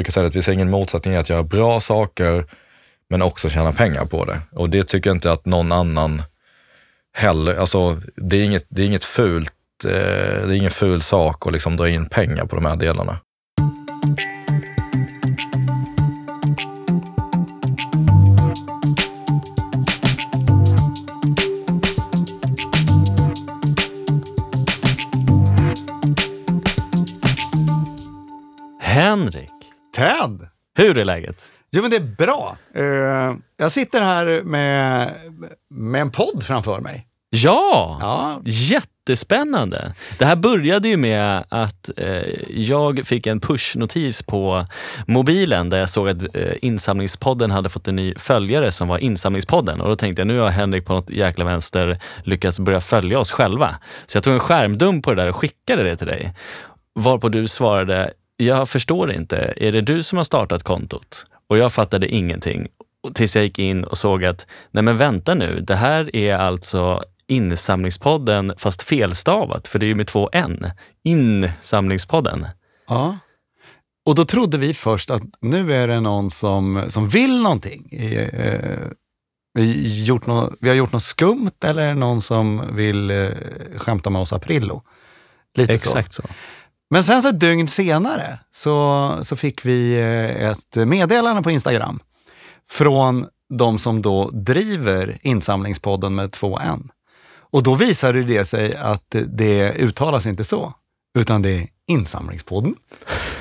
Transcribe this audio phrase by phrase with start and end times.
[0.00, 2.44] brukar säga att vi ser ingen motsättning i att göra bra saker
[3.10, 4.40] men också tjäna pengar på det.
[4.52, 6.22] Och det tycker jag inte att någon annan
[7.12, 9.52] heller, alltså det är inget, det är inget fult,
[9.84, 9.90] eh,
[10.46, 13.18] det är ingen ful sak att liksom dra in pengar på de här delarna.
[28.80, 29.59] Henrik,
[30.00, 30.48] Ted!
[30.78, 31.52] hur är läget?
[31.70, 32.56] Jo, men det är bra.
[32.74, 35.10] Eh, jag sitter här med,
[35.70, 37.06] med en podd framför mig.
[37.30, 39.94] Ja, Ja, jättespännande.
[40.18, 44.66] Det här började ju med att eh, jag fick en pushnotis på
[45.06, 49.80] mobilen där jag såg att eh, Insamlingspodden hade fått en ny följare som var Insamlingspodden
[49.80, 53.32] och då tänkte jag nu har Henrik på något jäkla vänster lyckats börja följa oss
[53.32, 53.74] själva.
[54.06, 56.34] Så jag tog en skärmdump på det där och skickade det till dig.
[56.94, 61.24] Varpå du svarade, jag förstår inte, är det du som har startat kontot?
[61.48, 62.68] Och jag fattade ingenting.
[63.14, 67.02] Tills jag gick in och såg att, nej men vänta nu, det här är alltså
[67.26, 70.70] Insamlingspodden fast felstavat, för det är ju med två N.
[71.04, 72.46] Insamlingspodden.
[72.88, 73.18] ja.
[74.06, 77.88] Och då trodde vi först att nu är det någon som, som vill någonting.
[77.92, 78.78] Eh,
[79.54, 83.28] vi, gjort nå, vi har gjort något skumt eller är det någon som vill eh,
[83.76, 84.82] skämta med oss Aprillo.
[85.56, 85.74] Lite så.
[85.74, 86.22] Exakt så.
[86.90, 92.00] Men sen så ett dygn senare så, så fick vi eh, ett meddelande på Instagram
[92.68, 93.26] från
[93.58, 96.90] de som då driver insamlingspodden med två N.
[97.52, 100.74] Och då visade det sig att det uttalas inte så,
[101.18, 102.74] utan det är insamlingspodden.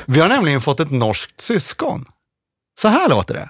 [0.06, 2.06] Vi har nämligen fått ett norskt syskon.
[2.82, 3.50] Så här låter det.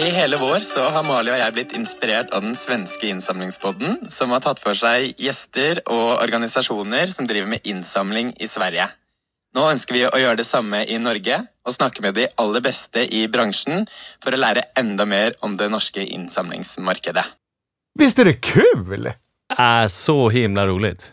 [0.00, 4.30] I hele vår så har Mali og jeg blitt inspirert av den svenske innsamlingspodden, som
[4.32, 8.86] har tatt for seg gjester og organisasjoner som driver med innsamling i Sverige.
[9.52, 13.04] Nå ønsker vi å gjøre det samme i Norge, og snakke med de aller beste
[13.12, 13.84] i bransjen
[14.24, 17.26] for å lære enda mer om det norske innsamlingsmarkedet.
[17.98, 19.12] Visst är det kul?
[19.58, 21.12] Äh, så himla roligt.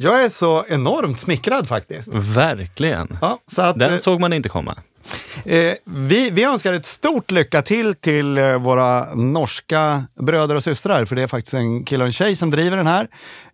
[0.00, 2.14] Jag är så enormt smickrad faktiskt.
[2.14, 3.18] Verkligen.
[3.20, 4.76] Ja, så att, Den eh, såg man inte komma.
[5.44, 11.04] Eh, vi, vi önskar ett stort lycka till till eh, våra norska bröder och systrar,
[11.04, 13.08] för det är faktiskt en kille och en tjej som driver den här.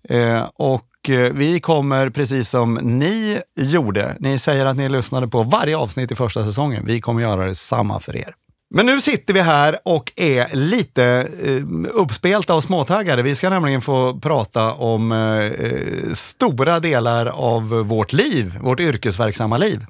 [0.08, 5.42] Eh, och eh, vi kommer, precis som ni gjorde, ni säger att ni lyssnade på
[5.42, 8.34] varje avsnitt i första säsongen, vi kommer göra detsamma för er.
[8.74, 11.04] Men nu sitter vi här och är lite
[11.42, 13.22] eh, uppspelta och småtaggade.
[13.22, 19.58] Vi ska nämligen få prata om eh, eh, stora delar av vårt liv, vårt yrkesverksamma
[19.58, 19.86] liv.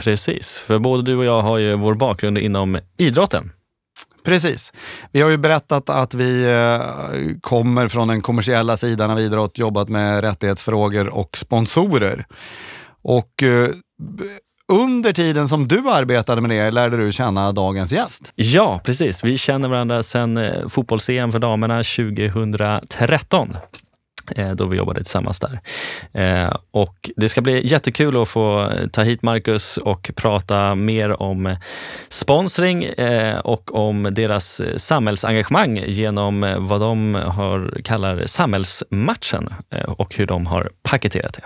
[0.00, 3.52] Precis, för både du och jag har ju vår bakgrund inom idrotten.
[4.24, 4.72] Precis.
[5.12, 9.88] Vi har ju berättat att vi eh, kommer från den kommersiella sidan av idrott, jobbat
[9.88, 12.26] med rättighetsfrågor och sponsorer.
[13.02, 13.68] Och eh,
[14.72, 18.32] under tiden som du arbetade med det lärde du känna dagens gäst.
[18.34, 19.24] Ja, precis.
[19.24, 23.56] Vi känner varandra sedan eh, fotbolls-EM för damerna 2013
[24.30, 25.60] eh, då vi jobbade tillsammans där.
[26.12, 31.56] Eh, och det ska bli jättekul att få ta hit Marcus och prata mer om
[32.08, 32.90] sponsring
[33.44, 39.48] och om deras samhällsengagemang genom vad de har, kallar samhällsmatchen
[39.86, 41.44] och hur de har paketerat det.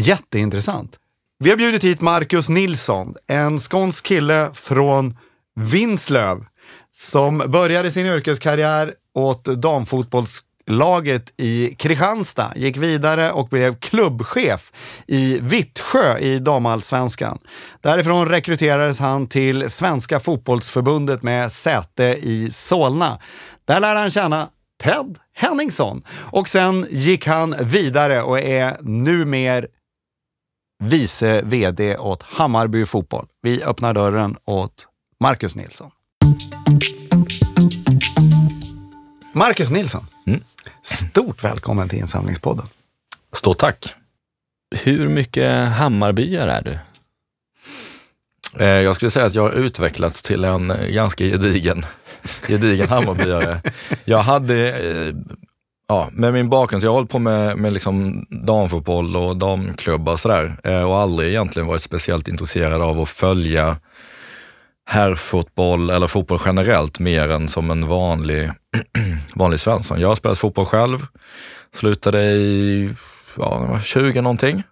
[0.00, 0.98] Jätteintressant.
[1.38, 5.16] Vi har bjudit hit Marcus Nilsson, en skånsk kille från
[5.56, 6.44] Vinslöv
[6.90, 14.72] som började sin yrkeskarriär åt damfotbollslaget i Kristianstad, gick vidare och blev klubbchef
[15.06, 17.38] i Vittsjö i damallsvenskan.
[17.80, 23.20] Därifrån rekryterades han till Svenska fotbollsförbundet med säte i Solna.
[23.64, 24.48] Där lärde han känna
[24.82, 29.66] Ted Henningsson och sen gick han vidare och är numer
[30.82, 33.26] vice vd åt Hammarby Fotboll.
[33.42, 34.86] Vi öppnar dörren åt
[35.20, 35.90] Marcus Nilsson.
[39.32, 40.40] Marcus Nilsson, Mm.
[40.82, 42.66] stort välkommen till Insamlingspodden.
[43.32, 43.94] Stort tack.
[44.82, 46.78] Hur mycket Hammarbyare är du?
[48.64, 51.86] Eh, Jag skulle säga att jag har utvecklats till en ganska gedigen,
[52.48, 53.60] gedigen Hammarbyare.
[54.04, 55.14] Jag hade, eh,
[55.88, 60.12] ja, med min bakgrund, så jag har hållit på med, med liksom damfotboll och damklubbar
[60.12, 63.76] och sådär eh, och aldrig egentligen varit speciellt intresserad av att följa
[64.86, 68.50] herrfotboll eller fotboll generellt mer än som en vanlig,
[69.34, 70.00] vanlig svensson.
[70.00, 71.06] Jag har spelat fotboll själv,
[71.72, 72.90] slutade i
[73.36, 74.62] ja, 20 någonting.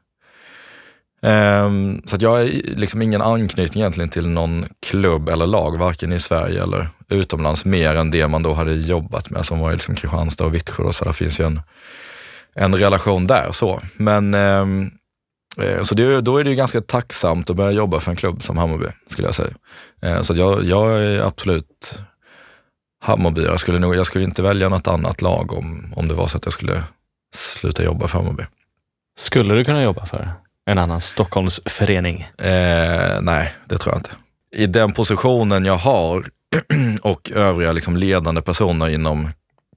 [1.27, 2.45] Um, så att jag har
[2.77, 7.95] liksom ingen anknytning egentligen till någon klubb eller lag, varken i Sverige eller utomlands, mer
[7.95, 10.93] än det man då hade jobbat med som var i liksom Kristianstad och Vittsjö.
[10.93, 11.61] Så det finns ju en,
[12.55, 13.53] en relation där.
[13.53, 13.81] så.
[13.97, 14.91] Men um,
[15.83, 18.59] så det, då är det ju ganska tacksamt att börja jobba för en klubb som
[18.59, 19.55] Hammarby, skulle jag säga.
[20.03, 22.03] Eh, så jag, jag är absolut
[23.01, 23.43] Hammarby.
[23.43, 26.37] Jag skulle, nog, jag skulle inte välja något annat lag om, om det var så
[26.37, 26.85] att jag skulle
[27.35, 28.43] sluta jobba för Hammarby.
[29.19, 30.33] Skulle du kunna jobba för
[30.71, 32.21] en annan Stockholmsförening?
[32.39, 34.11] Eh, nej, det tror jag inte.
[34.57, 36.25] I den positionen jag har
[37.03, 39.31] och övriga liksom ledande personer inom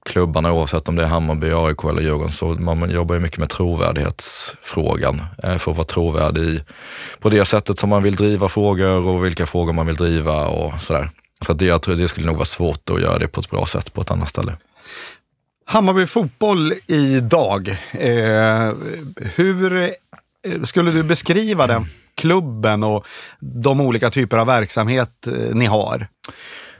[0.06, 3.48] klubbarna, oavsett om det är Hammarby, AIK eller Djurgården, så man jobbar ju mycket med
[3.48, 6.60] trovärdighetsfrågan eh, för att vara trovärdig
[7.20, 10.80] på det sättet som man vill driva frågor och vilka frågor man vill driva och
[10.80, 11.10] sådär.
[11.46, 13.66] Så det, jag tror det skulle nog vara svårt att göra det på ett bra
[13.66, 14.56] sätt på ett annat ställe.
[15.64, 17.68] Hammarby fotboll idag.
[17.92, 18.72] Eh,
[19.34, 19.90] hur
[20.46, 23.06] Eh, skulle du beskriva den klubben och
[23.40, 26.06] de olika typer av verksamhet eh, ni har?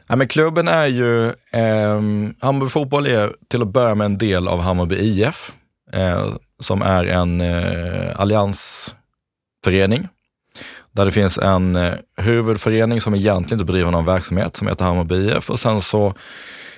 [0.06, 2.00] Ja, men klubben är ju, eh,
[2.40, 5.52] Hammarby fotboll är till att börja med en del av Hammarby IF,
[5.92, 6.26] eh,
[6.60, 10.08] som är en eh, alliansförening.
[10.92, 15.30] Där det finns en eh, huvudförening som egentligen inte bedriver någon verksamhet som heter Hammarby
[15.30, 16.14] IF och sen så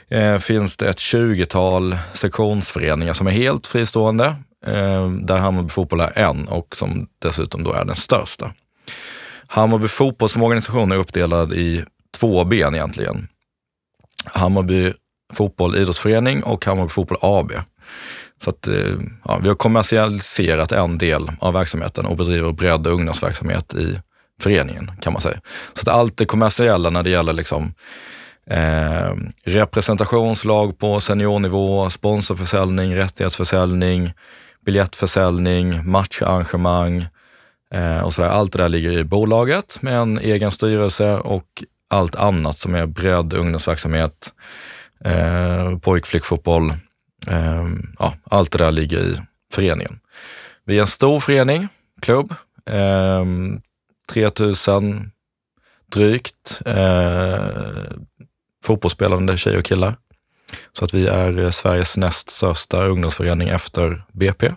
[0.09, 6.19] eh, finns det ett 20-tal sektionsföreningar som är helt fristående, eh, där Hammarby fotboll är
[6.19, 8.55] en och som dessutom då är den största.
[9.47, 11.85] Hammarby fotboll som organisation är uppdelad i
[12.19, 13.29] två ben egentligen.
[14.25, 14.93] Hammarby
[15.33, 17.53] fotboll idrottsförening och Hammarby fotboll AB.
[18.45, 18.95] Så att, eh,
[19.25, 24.01] ja, vi har kommersialiserat en del av verksamheten och bedriver bredd och ungdomsverksamhet i
[24.41, 25.41] föreningen kan man säga.
[25.75, 27.75] Så att allt det kommersiella när det gäller liksom,
[28.51, 29.15] eh,
[29.45, 34.13] representationslag på seniornivå, sponsorförsäljning, rättighetsförsäljning,
[34.69, 37.07] biljettförsäljning, matcharrangemang
[37.75, 38.29] eh, och sådär.
[38.29, 42.87] Allt det där ligger i bolaget med en egen styrelse och allt annat som är
[42.87, 44.33] bredd, ungdomsverksamhet,
[45.05, 46.71] eh, pojk, flickfotboll.
[47.27, 47.67] Eh,
[47.99, 49.21] ja, allt det där ligger i
[49.53, 50.01] föreningen.
[50.65, 51.69] Vi är en stor förening,
[52.01, 52.35] klubb.
[52.71, 53.25] Eh,
[54.13, 55.11] 3000
[55.93, 57.39] drygt eh,
[58.65, 59.95] fotbollsspelande tjejer och killar.
[60.73, 64.53] Så att vi är eh, Sveriges näst största ungdomsförening efter BP.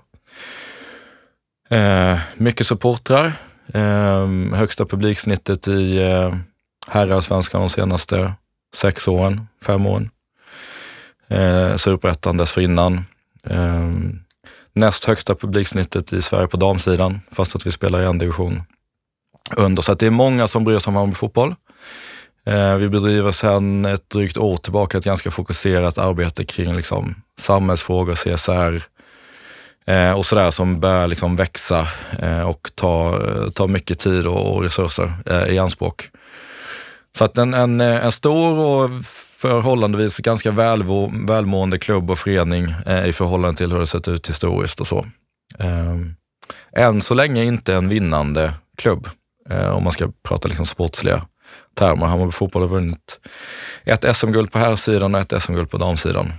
[1.69, 3.33] Eh, mycket supportrar.
[3.73, 6.35] Eh, högsta publiksnittet i eh,
[6.87, 8.33] herrallsvenskan de senaste
[8.75, 10.09] sex åren, fem åren.
[11.27, 13.05] Eh, Superettan dessförinnan.
[13.43, 13.89] Eh,
[14.73, 18.63] näst högsta publiksnittet i Sverige på damsidan, fast att vi spelar i en division
[19.57, 19.83] under.
[19.83, 21.55] Så att det är många som bryr sig om Hammarby fotboll.
[22.45, 28.15] Eh, vi bedriver sedan ett drygt år tillbaka ett ganska fokuserat arbete kring liksom, samhällsfrågor,
[28.15, 28.83] CSR
[29.85, 31.87] eh, och sådär som börjar liksom växa
[32.19, 33.19] eh, och ta,
[33.53, 35.13] ta mycket tid och resurser
[35.49, 36.09] i anspråk.
[37.17, 38.89] Så att en, en, en stor och
[39.37, 40.83] förhållandevis ganska väl,
[41.27, 42.63] välmående klubb och förening
[43.05, 45.05] i förhållande till hur det sett ut historiskt och så.
[46.75, 49.09] Än så länge inte en vinnande klubb,
[49.73, 51.21] om man ska prata liksom sportsliga
[51.73, 52.05] termer.
[52.05, 53.19] Hammarby fotboll har vunnit
[53.85, 56.33] ett SM-guld på herrsidan och ett SM-guld på damsidan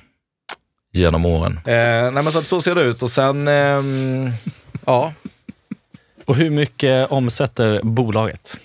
[0.93, 1.61] genom åren.
[1.65, 4.31] Eh, nej men så, så ser det ut och sen, ehm,
[4.87, 5.13] ja.
[6.25, 8.57] Och hur mycket omsätter bolaget?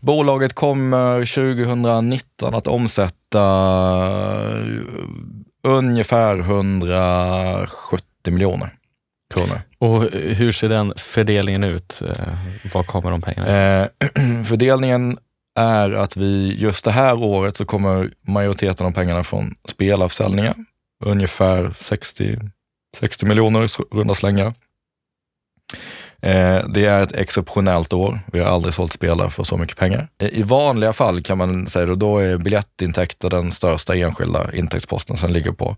[0.00, 3.42] Bolaget kommer 2019 att omsätta
[5.62, 8.70] ungefär 170 miljoner
[9.34, 9.60] kronor.
[9.78, 12.02] Och hur ser den fördelningen ut?
[12.02, 12.28] Eh,
[12.74, 13.86] var kommer de pengarna eh,
[14.44, 15.18] Fördelningen
[15.56, 20.54] är att vi just det här året så kommer majoriteten av pengarna från spelavsäljningar,
[21.04, 22.38] Ungefär 60,
[22.96, 24.54] 60 miljoner runda slängar.
[26.22, 28.18] Eh, det är ett exceptionellt år.
[28.32, 30.08] Vi har aldrig sålt spelare för så mycket pengar.
[30.18, 35.16] Eh, I vanliga fall kan man säga att då är biljettintäkter den största enskilda intäktsposten
[35.16, 35.76] som ligger på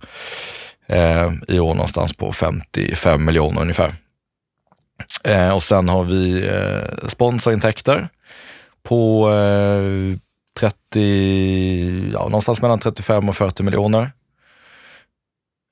[0.86, 3.92] eh, i år någonstans på 55 miljoner ungefär.
[5.54, 6.50] Och sen har vi
[7.08, 8.08] sponsorintäkter
[8.82, 10.18] på eh,
[10.60, 14.12] 30, ja, någonstans mellan 35 och 40 miljoner.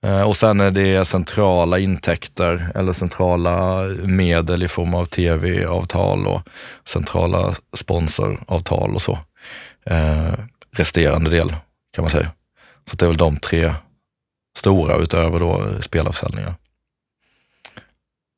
[0.05, 6.43] Eh, och sen är det centrala intäkter eller centrala medel i form av tv-avtal och
[6.85, 9.19] centrala sponsoravtal och så.
[9.87, 10.35] Eh,
[10.73, 11.49] resterande del
[11.93, 12.31] kan man säga.
[12.91, 13.75] Så det är väl de tre
[14.59, 16.55] stora utöver då spelarförsäljningar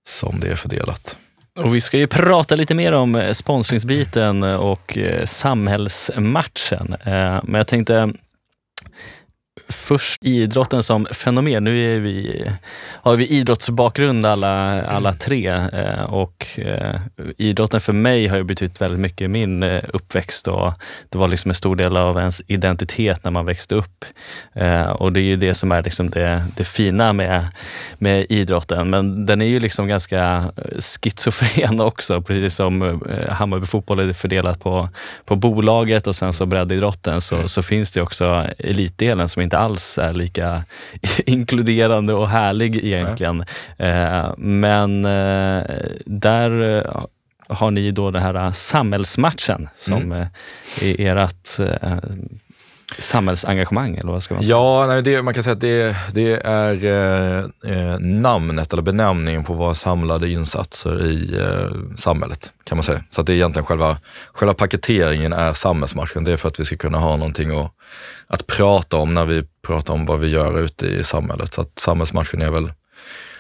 [0.09, 1.17] som det är fördelat.
[1.65, 6.93] Och vi ska ju prata lite mer om eh, sponsringsbiten och eh, samhällsmatchen.
[6.93, 8.13] Eh, men jag tänkte
[9.69, 11.65] först idrotten som fenomen.
[11.65, 12.45] Nu är vi,
[13.03, 17.01] har vi idrottsbakgrund alla, alla tre eh, och eh,
[17.39, 20.73] idrotten för mig har ju betytt väldigt mycket i min eh, uppväxt och
[21.09, 24.05] det var liksom en stor del av ens identitet när man växte upp.
[24.95, 27.47] Och det är ju det som är liksom det, det fina med,
[27.99, 28.91] med idrotten.
[28.91, 34.89] Men den är ju liksom ganska schizofren också, precis som Hammarby fotboll är fördelat på,
[35.25, 39.99] på bolaget och sen så breddidrotten så, så finns det också elitdelen som inte alls
[39.99, 40.65] är lika
[41.27, 43.45] inkluderande och härlig egentligen.
[43.77, 45.63] Eh, men eh,
[46.07, 47.03] där eh,
[47.49, 50.13] har ni då den här samhällsmatchen som Mm.
[50.83, 51.99] eh, är ert eh,
[52.99, 54.57] samhällsengagemang, eller vad ska man säga?
[54.57, 57.45] Ja, nej, det, man kan säga att det, det är eh,
[57.77, 63.05] eh, namnet eller benämningen på våra samlade insatser i eh, samhället kan man säga.
[63.11, 63.97] Så att det är egentligen själva,
[64.33, 66.25] själva paketeringen är samhällsmatchen.
[66.25, 67.73] Det är för att vi ska kunna ha någonting att,
[68.27, 71.55] att prata om när vi pratar om vad vi gör ute i samhället.
[71.55, 72.73] Så att samhällsmatchen är väl,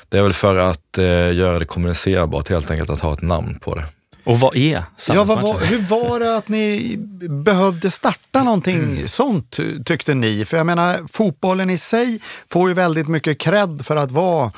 [0.09, 3.59] det är väl för att eh, göra det kommunicerbart helt enkelt, att ha ett namn
[3.61, 3.85] på det.
[4.28, 5.66] Och vad är Ja, vad samhällsmatchen?
[5.68, 6.97] hur var det att ni
[7.44, 10.44] behövde starta någonting sånt ty- tyckte ni?
[10.44, 12.20] För jag menar, fotbollen i sig
[12.50, 14.52] får ju väldigt mycket cred för att vara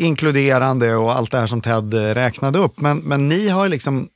[0.00, 2.80] inkluderande och allt det här som Ted räknade upp.
[2.80, 4.08] Men, men ni har liksom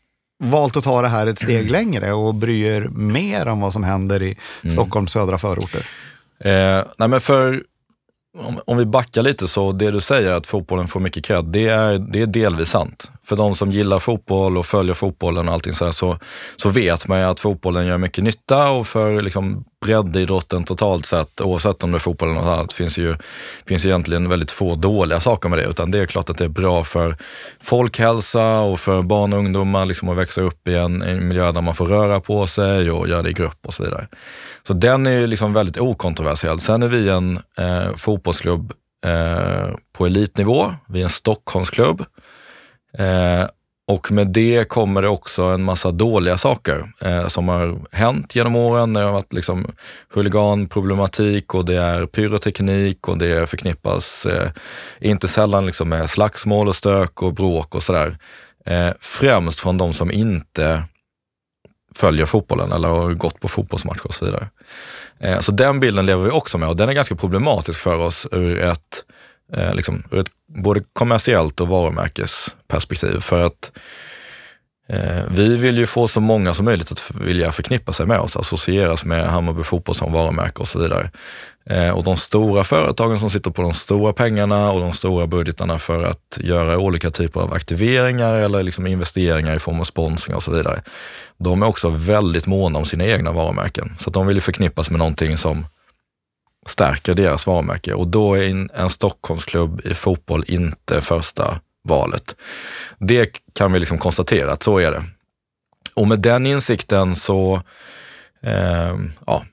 [0.45, 3.85] valt att ta det här ett steg längre och bry er mer om vad som
[3.85, 4.39] händer i
[4.73, 5.87] Stockholms södra förorter.
[6.45, 7.63] Eh, nej men för,
[8.39, 11.69] om, om vi backar lite så, det du säger att fotbollen får mycket cred, det
[11.69, 13.11] är, det är delvis sant.
[13.27, 16.19] För de som gillar fotboll och följer fotbollen och allting sådär så,
[16.57, 21.41] så vet man ju att fotbollen gör mycket nytta och för liksom breddidrotten totalt sett,
[21.41, 23.17] oavsett om det är fotboll eller något annat, finns ju
[23.67, 25.65] finns ju egentligen väldigt få dåliga saker med det.
[25.65, 27.17] Utan det är klart att det är bra för
[27.61, 31.63] folkhälsa och för barn och ungdomar liksom att växa upp i en, en miljö där
[31.63, 34.09] man får röra på sig och göra det i grupp och så vidare.
[34.67, 36.61] Så den är ju liksom väldigt okontroversiell.
[36.61, 38.73] Sen är vi en eh, fotbollsklubb
[39.07, 40.75] eh, på elitnivå.
[40.89, 42.05] Vi är en Stockholmsklubb.
[42.99, 43.47] Eh,
[43.87, 48.57] och med det kommer det också en massa dåliga saker eh, som har hänt genom
[48.57, 48.93] åren.
[48.93, 49.67] Det har varit liksom
[50.15, 54.51] huliganproblematik och det är pyroteknik och det förknippas eh,
[55.01, 58.17] inte sällan liksom med slagsmål och stök och bråk och sådär.
[58.67, 60.83] Eh, främst från de som inte
[61.95, 64.49] följer fotbollen eller har gått på fotbollsmatcher och så vidare.
[65.19, 68.27] Eh, så den bilden lever vi också med och den är ganska problematisk för oss
[68.33, 69.05] ur ett,
[69.53, 70.31] eh, liksom, ur ett
[70.63, 73.21] både kommersiellt och varumärkesperspektiv.
[73.21, 73.73] För att
[74.89, 78.37] eh, vi vill ju få så många som möjligt att vilja förknippa sig med oss,
[78.37, 81.11] associeras med Hammarby fotboll som varumärke och så vidare.
[81.71, 85.79] Eh, och de stora företagen som sitter på de stora pengarna och de stora budgetarna
[85.79, 90.43] för att göra olika typer av aktiveringar eller liksom investeringar i form av sponsring och
[90.43, 90.83] så vidare.
[91.39, 93.95] De är också väldigt måna om sina egna varumärken.
[93.99, 95.67] Så att de vill ju förknippas med någonting som
[96.67, 102.37] stärker deras varumärke och då är en, en Stockholmsklubb i fotboll inte första valet.
[102.99, 105.05] Det kan vi liksom konstatera att så är det.
[105.95, 107.63] Och med den insikten så,
[108.43, 108.95] eh,
[109.27, 109.45] ja,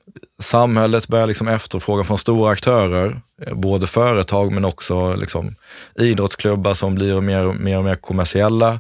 [0.42, 5.56] samhället börjar liksom efterfråga från stora aktörer, eh, både företag men också liksom
[5.96, 8.80] idrottsklubbar som blir mer mer, och mer kommersiella,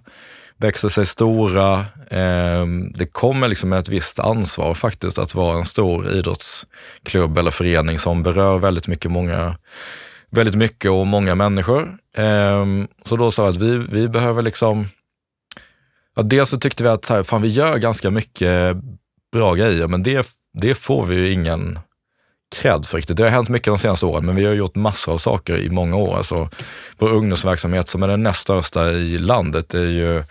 [0.61, 1.73] växer sig stora.
[2.09, 2.65] Eh,
[2.95, 7.99] det kommer liksom med ett visst ansvar faktiskt att vara en stor idrottsklubb eller förening
[7.99, 9.57] som berör väldigt mycket, många,
[10.29, 11.81] väldigt mycket och många människor.
[12.17, 12.65] Eh,
[13.05, 14.87] så då sa jag att vi, vi behöver liksom,
[16.15, 18.77] ja, dels så tyckte vi att så här, fan, vi gör ganska mycket
[19.33, 21.79] bra grejer, men det, det får vi ju ingen
[22.55, 23.17] cred för riktigt.
[23.17, 25.69] Det har hänt mycket de senaste åren, men vi har gjort massor av saker i
[25.69, 26.17] många år.
[26.17, 26.49] Alltså,
[26.97, 30.23] vår ungdomsverksamhet som är den näst största i landet är ju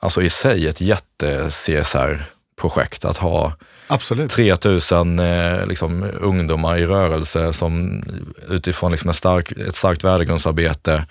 [0.00, 3.04] alltså i sig ett jätte-CSR-projekt.
[3.04, 3.52] Att ha
[3.88, 4.30] Absolut.
[4.30, 8.02] 3000 eh, liksom, ungdomar i rörelse som
[8.48, 11.06] utifrån liksom, stark, ett starkt värdegrundsarbete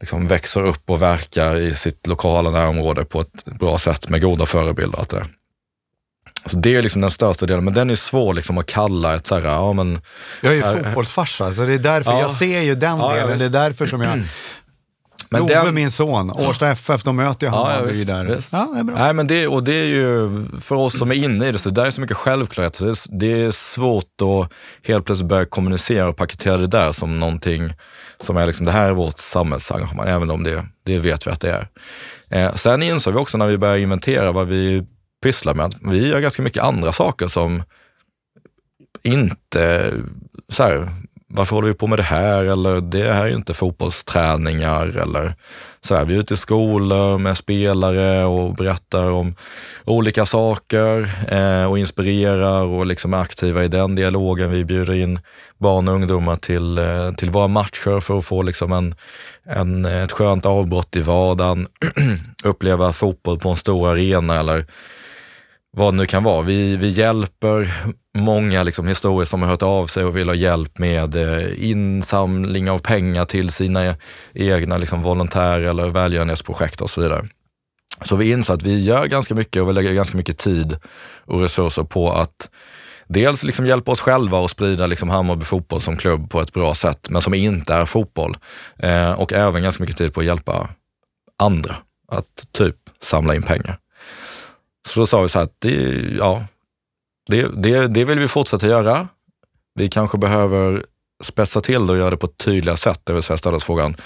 [0.00, 4.46] liksom, växer upp och verkar i sitt lokala närområde på ett bra sätt med goda
[4.46, 4.98] förebilder.
[4.98, 5.26] Allt det.
[6.46, 9.26] Så det är liksom den största delen, men den är svår liksom, att kalla ett
[9.26, 10.00] så här, ja men
[10.40, 12.20] Jag är ju fotbollsfarsa, så det är därför Ja.
[12.20, 13.38] jag ser ju den Ja, delen.
[13.38, 14.22] det är därför som jag...
[15.28, 18.24] Men Love, den- min son, Årsta FF, de möter ju Ja, ja, Hammarby visst, där.
[18.24, 18.52] visst.
[18.52, 18.94] Ja, det är bra.
[18.98, 21.68] Nej, men det, och det är ju för oss som är inne i det, så
[21.68, 22.76] det där är så mycket självklarhet.
[22.76, 24.52] Så det, är, det är svårt att
[24.88, 27.72] helt plötsligt börja kommunicera och paketera det där som någonting
[28.18, 31.40] som är liksom, det här är vårt samhällsengagemang, även om det, det vet vi att
[31.40, 31.66] det är.
[32.30, 34.82] Eh, sen insåg vi också när vi började inventera vad vi
[35.22, 37.62] pysslar med, att vi gör ganska mycket andra saker som
[39.02, 39.92] inte,
[40.48, 40.88] så här,
[41.34, 42.44] varför håller vi på med det här?
[42.44, 44.98] Eller det här är ju inte fotbollsträningar.
[44.98, 45.34] Eller
[45.80, 49.34] så här, vi är ute i skolor med spelare och berättar om
[49.84, 54.50] olika saker eh, och inspirerar och liksom är aktiva i den dialogen.
[54.50, 55.20] Vi bjuder in
[55.58, 58.94] barn och ungdomar till, eh, till våra matcher för att få liksom en,
[59.46, 61.66] en, ett skönt avbrott i vardagen,
[62.44, 64.66] uppleva fotboll på en stor arena eller
[65.76, 66.42] vad det nu kan vara.
[66.42, 67.72] Vi, vi hjälper
[68.18, 72.70] många liksom, historier som har hört av sig och vill ha hjälp med eh, insamling
[72.70, 73.94] av pengar till sina
[74.32, 77.28] egna liksom, volontärer eller välgörenhetsprojekt och så vidare.
[78.04, 80.78] Så vi inser att vi gör ganska mycket och vi lägger ganska mycket tid
[81.24, 82.50] och resurser på att
[83.08, 86.74] dels liksom hjälpa oss själva och sprida liksom Hammarby fotboll som klubb på ett bra
[86.74, 88.36] sätt, men som inte är fotboll.
[88.78, 90.68] Eh, och även ganska mycket tid på att hjälpa
[91.38, 91.76] andra
[92.08, 93.78] att typ samla in pengar.
[94.88, 96.44] Så då sa vi så här att det, ja,
[97.26, 99.08] det, det, det vill vi fortsätta göra.
[99.74, 100.84] Vi kanske behöver
[101.22, 103.64] spetsa till det och göra det på ett tydligare sätt, det vill säga ställa oss
[103.64, 103.96] frågan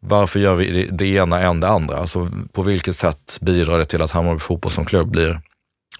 [0.00, 1.96] varför gör vi det, det ena än det andra?
[1.96, 5.40] Alltså på vilket sätt bidrar det till att Hammarby fotboll som klubb blir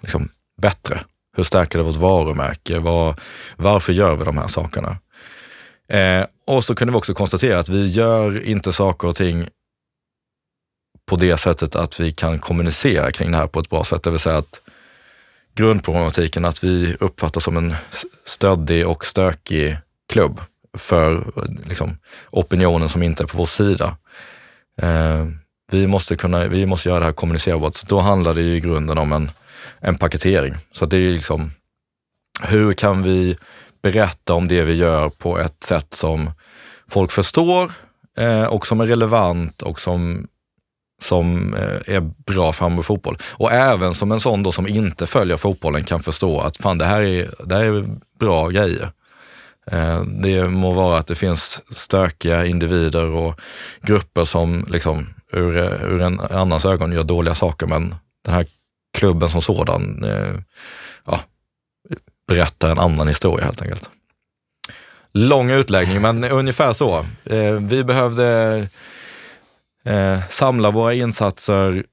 [0.01, 0.29] liksom,
[0.61, 1.01] bättre?
[1.37, 2.79] Hur stärker det vårt varumärke?
[2.79, 3.15] Var,
[3.55, 4.97] varför gör vi de här sakerna?
[5.89, 9.47] Eh, och så kunde vi också konstatera att vi gör inte saker och ting
[11.05, 14.03] på det sättet att vi kan kommunicera kring det här på ett bra sätt.
[14.03, 14.61] Det vill säga att
[15.55, 17.75] grundproblematiken att vi uppfattas som en
[18.25, 19.77] stöddig och stökig
[20.09, 20.41] klubb
[20.77, 21.23] för
[21.67, 21.97] liksom,
[22.29, 23.97] opinionen som inte är på vår sida.
[24.81, 25.25] Eh,
[25.71, 27.75] vi, måste kunna, vi måste göra det här kommunicerbart.
[27.75, 29.31] Så då handlar det ju i grunden om en,
[29.79, 30.55] en paketering.
[30.71, 31.51] Så det är liksom,
[32.41, 33.37] hur kan vi
[33.81, 36.31] berätta om det vi gör på ett sätt som
[36.87, 37.71] folk förstår
[38.17, 40.27] eh, och som är relevant och som
[40.99, 43.17] som eh, är bra för Hamburg fotboll.
[43.23, 46.85] Och även som en sån då som inte följer fotbollen kan förstå att fan det
[46.85, 47.85] här är, det här är
[48.19, 48.91] bra grejer.
[49.71, 53.41] Eh, det må vara att det finns stökiga individer och
[53.81, 58.45] grupper som liksom ur, ur en annans ögon gör dåliga saker men den här
[58.97, 60.35] klubben som sådan eh,
[61.05, 61.19] ja,
[62.27, 63.89] berättar en annan historia helt enkelt.
[65.13, 67.05] Lång utläggning men ungefär så.
[67.59, 68.67] Vi behövde
[69.85, 71.83] eh, samla våra insatser,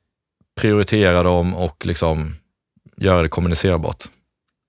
[0.60, 2.36] prioritera dem och liksom
[2.96, 4.04] göra det kommunicerbart.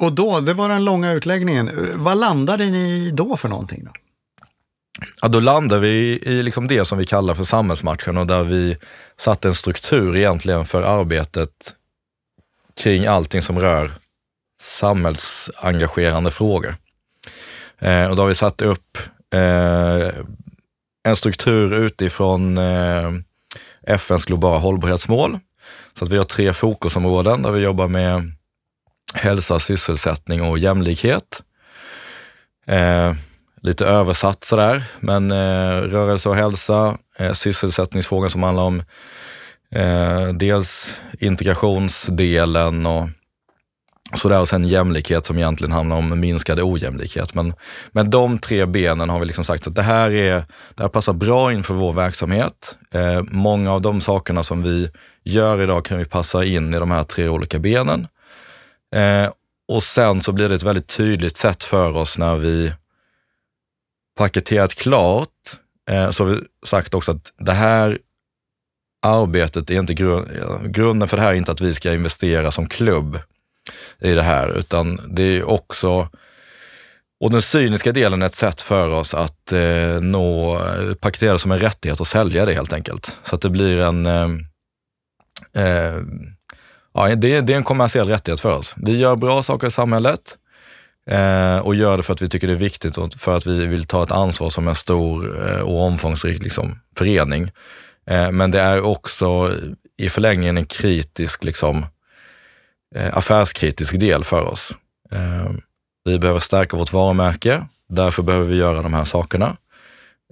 [0.01, 1.69] Och då, det var den långa utläggningen.
[1.95, 3.83] Vad landade ni då för någonting?
[3.85, 3.91] Då?
[5.21, 8.77] Ja, då landade vi i liksom det som vi kallar för samhällsmatchen och där vi
[9.17, 11.75] satte en struktur egentligen för arbetet
[12.81, 13.91] kring allting som rör
[14.61, 16.75] samhällsengagerande frågor.
[17.79, 18.97] Eh, och då har vi satt upp
[19.33, 20.09] eh,
[21.07, 23.11] en struktur utifrån eh,
[23.87, 25.39] FNs globala hållbarhetsmål.
[25.93, 28.31] Så att vi har tre fokusområden där vi jobbar med
[29.13, 31.43] hälsa, sysselsättning och jämlikhet.
[32.67, 33.13] Eh,
[33.61, 38.83] lite översatt sådär, men eh, rörelse och hälsa, eh, sysselsättningsfrågan som handlar om
[39.71, 43.09] eh, dels integrationsdelen och
[44.13, 47.33] Sådär och sen jämlikhet som egentligen handlar om minskad ojämlikhet.
[47.33, 47.53] Men,
[47.91, 50.43] men de tre benen har vi liksom sagt att det här, är,
[50.75, 52.77] det här passar bra in för vår verksamhet.
[52.93, 54.89] Eh, många av de sakerna som vi
[55.23, 58.07] gör idag kan vi passa in i de här tre olika benen.
[58.95, 59.29] Eh,
[59.67, 62.73] och sen så blir det ett väldigt tydligt sätt för oss när vi
[64.17, 65.29] paketerat klart,
[65.89, 67.97] eh, så har vi sagt också att det här
[69.01, 72.51] arbetet är inte grund, eh, grunden för det här är inte att vi ska investera
[72.51, 73.19] som klubb
[73.99, 76.09] i det här, utan det är också
[77.19, 80.61] och den cyniska delen är ett sätt för oss att eh, nå,
[80.99, 83.17] paketera det som en rättighet och sälja det helt enkelt.
[83.23, 84.29] Så att det blir en, eh,
[85.55, 85.95] eh,
[86.93, 88.73] ja, det, det, är en kommersiell rättighet för oss.
[88.77, 90.37] Vi gör bra saker i samhället
[91.09, 93.65] eh, och gör det för att vi tycker det är viktigt och för att vi
[93.65, 97.51] vill ta ett ansvar som en stor eh, och omfångsrik liksom, förening.
[98.09, 99.51] Eh, men det är också
[99.97, 101.87] i förlängningen en kritisk liksom, Eh,
[102.95, 104.75] affärskritisk del för oss.
[105.11, 105.51] Eh,
[106.05, 109.57] vi behöver stärka vårt varumärke, därför behöver vi göra de här sakerna.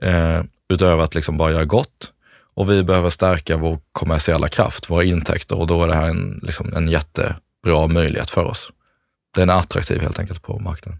[0.01, 2.11] Eh, utöver att liksom bara göra gott.
[2.53, 6.39] Och vi behöver stärka vår kommersiella kraft, våra intäkter och då är det här en,
[6.43, 8.71] liksom en jättebra möjlighet för oss.
[9.35, 10.99] Den är attraktiv helt enkelt på marknaden.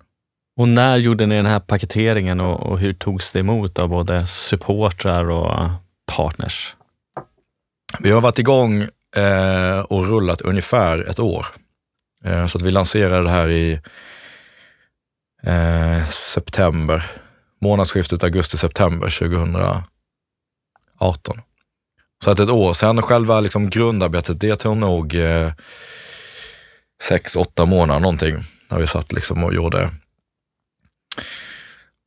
[0.57, 4.27] Och när gjorde ni den här paketeringen och, och hur togs det emot av både
[4.27, 5.69] supportrar och
[6.15, 6.75] partners?
[7.99, 11.45] Vi har varit igång eh, och rullat ungefär ett år.
[12.25, 13.81] Eh, så att vi lanserade det här i
[15.43, 17.11] eh, september,
[17.61, 19.83] månadsskiftet augusti-september 2018.
[22.23, 25.51] Så att ett år sen själva liksom grundarbetet, det tog nog eh,
[27.03, 28.35] sex, åtta månader någonting
[28.69, 29.91] när vi satt liksom och gjorde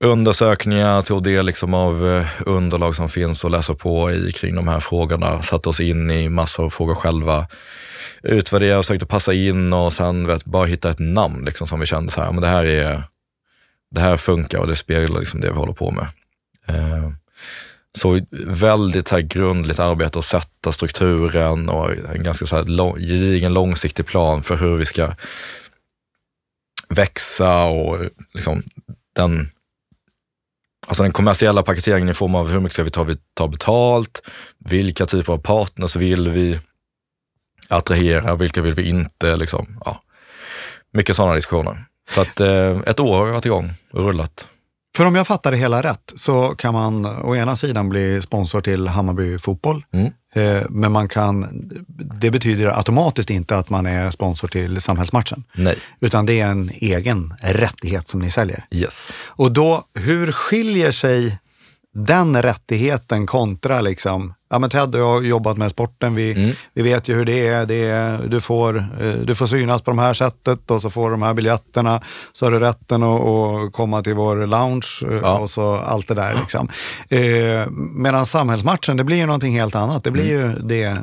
[0.04, 4.68] undersökningar, tog del liksom av eh, underlag som finns och läsa på i kring de
[4.68, 5.42] här frågorna.
[5.42, 7.46] Satte oss in i massor av frågor själva.
[8.22, 11.87] Utvärderade, och försökte passa in och sen vet, bara hitta ett namn liksom, som vi
[11.87, 13.02] kände så här, men det här är
[13.90, 16.06] det här funkar och det speglar liksom det vi håller på med.
[16.66, 17.11] Eh,
[17.98, 22.98] så väldigt så här grundligt arbete att sätta strukturen och en ganska så här lång,
[22.98, 25.12] gedigen långsiktig plan för hur vi ska
[26.88, 27.98] växa och
[28.34, 28.62] liksom
[29.14, 29.50] den,
[30.88, 34.22] alltså den kommersiella paketeringen i form av hur mycket ska vi ta, vi ta betalt,
[34.59, 36.59] vilka typer av partners vill vi
[37.68, 40.03] attrahera, vilka vill vi inte, liksom, ja.
[40.92, 41.85] mycket sådana diskussioner.
[42.11, 44.48] Så att eh, ett år har vi varit igång och rullat.
[44.98, 48.61] För om jag fattar det hela rätt så kan man å ena sidan bli sponsor
[48.61, 49.84] till Hammarby Fotboll.
[49.92, 50.12] Mm.
[50.34, 51.46] Eh, men man kan,
[52.20, 55.44] det betyder automatiskt inte att man är sponsor till samhällsmatchen.
[55.54, 55.78] Nej.
[56.00, 58.64] Utan det är en egen rättighet som ni säljer.
[58.70, 59.12] Yes.
[59.26, 61.38] Och då, hur skiljer sig
[61.94, 66.50] den rättigheten kontra liksom, ja men Ted och jag har jobbat med sporten, vi, Mm.
[66.74, 69.90] vi vet ju hur det är, det är du, får, eh, du får synas på
[69.90, 73.20] de här sättet och så får du de här biljetterna, så har du rätten att,
[73.20, 75.38] att komma till vår lounge eh, Ja.
[75.38, 76.34] och så allt det där.
[76.40, 76.68] Liksom.
[77.11, 80.04] Eh, medan samhällsmatchen, det blir ju någonting helt annat.
[80.04, 80.50] Det blir Mm.
[80.50, 80.96] ju det, eh,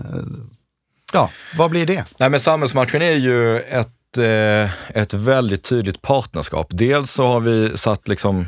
[1.13, 2.03] ja, vad blir det?
[2.19, 6.67] Nej, men samhällsmatchen är ju ett, eh, ett väldigt tydligt partnerskap.
[6.69, 8.45] Dels så har vi satt liksom,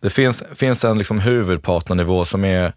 [0.00, 2.72] det finns, finns en liksom huvudpartnernivå som är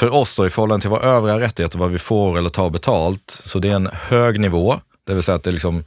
[0.00, 3.42] för oss då, i förhållande till våra övriga rättigheter, vad vi får eller tar betalt.
[3.44, 5.84] Så det är en hög nivå, det vill säga att det, liksom,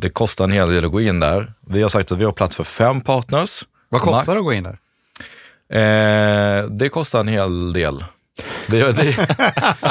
[0.00, 1.52] det kostar en hel del att gå in där.
[1.66, 3.64] Vi har sagt att vi har plats för fem partners.
[3.88, 4.26] Vad kostar Max.
[4.26, 4.78] det att gå in där?
[5.72, 8.04] Eh, det kostar en hel del.
[8.70, 9.02] Det, det,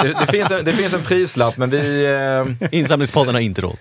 [0.03, 2.05] det, det, finns en, det finns en prislapp, men vi...
[2.05, 3.77] Eh, Insamlingspodden har inte råd.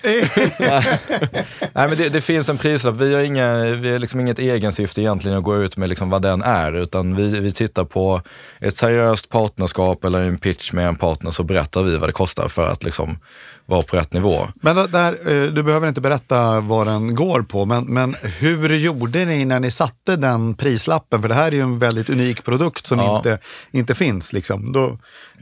[1.72, 2.96] Nej, men det, det finns en prislapp.
[2.96, 6.22] Vi har, inga, vi har liksom inget egensyfte egentligen att gå ut med liksom vad
[6.22, 8.22] den är, utan vi, vi tittar på
[8.60, 12.48] ett seriöst partnerskap eller en pitch med en partner så berättar vi vad det kostar
[12.48, 13.18] för att liksom
[13.66, 14.46] vara på rätt nivå.
[14.62, 19.24] Men där, eh, du behöver inte berätta vad den går på, men, men hur gjorde
[19.24, 21.22] ni när ni satte den prislappen?
[21.22, 23.16] För det här är ju en väldigt unik produkt som Ja.
[23.16, 23.38] inte,
[23.70, 24.32] inte finns.
[24.32, 24.72] Liksom.
[24.72, 24.87] Då,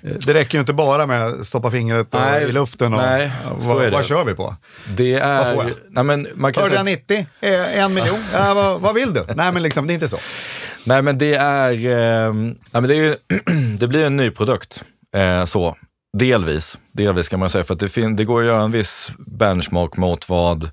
[0.02, 3.32] eh, det räcker ju inte bara med att stoppa fingret Nej, i luften och nej,
[3.58, 4.56] vad, är vad kör vi på?
[4.96, 5.68] Det Vad får är...
[5.68, 5.76] jag?
[5.90, 7.26] Nej, men man kan säga, 190?
[7.40, 8.18] Eh, En miljon?
[8.32, 9.24] Ja, vad, vad vill du?
[9.34, 10.18] Nej, men liksom, det är inte så.
[10.84, 11.72] nej, men det är...
[11.72, 13.16] Eh, nej, men det, är ju,
[13.78, 14.84] det blir en ny produkt.
[15.16, 15.76] Eh, så.
[16.18, 19.96] Delvis, delvis kan man säga, för att det, det går att göra en viss benchmark
[19.96, 20.70] mot vad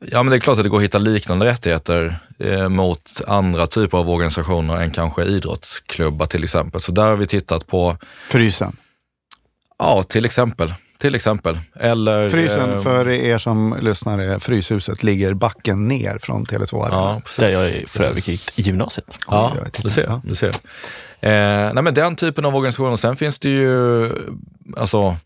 [0.00, 3.66] Ja, men det är klart att det går att hitta liknande rättigheter eh, mot andra
[3.66, 6.80] typer av organisationer än kanske idrottsklubbar till exempel.
[6.80, 7.96] Så där har vi tittat på,
[8.28, 8.76] Frysen.
[9.78, 11.58] ja till exempel, till exempel.
[11.80, 16.96] Eller, Frysen, eh, för er som lyssnar, är Fryshuset ligger backen ner från Tele2 Arena.
[16.96, 17.36] Ja, precis.
[17.36, 19.18] Där jag är för övrigt gick i gymnasiet.
[19.28, 20.20] Ja, du ser.
[20.24, 20.48] Du ser.
[21.20, 22.96] Eh, nej, men den typen av organisationer.
[22.96, 24.10] Sen finns det ju,
[24.76, 25.16] alltså,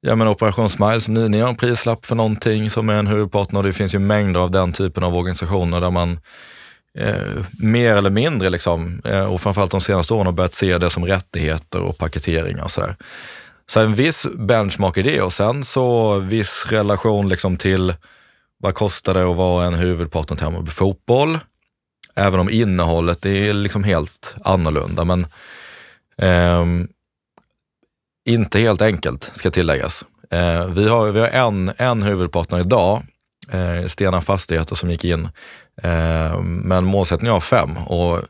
[0.00, 3.06] Ja men Operation Smile som ni, ni har en prislapp för någonting som är en
[3.06, 3.62] huvudpartner.
[3.62, 6.20] Det finns ju mängder av den typen av organisationer där man
[6.98, 10.90] eh, mer eller mindre, liksom, eh, och framförallt de senaste åren har börjat se det
[10.90, 12.96] som rättigheter och paketeringar och sådär.
[13.68, 17.94] Så en viss benchmark i det och sen så viss relation liksom till
[18.58, 21.38] vad kostar det att vara en huvudpartner till Hammarby Fotboll?
[22.14, 25.04] Även om innehållet är liksom helt annorlunda.
[25.04, 25.26] Men
[26.18, 26.88] ehm,
[28.26, 30.04] inte helt enkelt ska tilläggas.
[30.30, 33.02] Eh, vi har, vi har en, en huvudpartner idag,
[33.50, 35.28] eh, Stena Fastigheter som gick in.
[35.82, 38.20] Eh, men målsättningen var fem och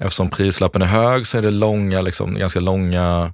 [0.00, 3.32] eftersom prislappen är hög så är det långa, liksom, ganska långa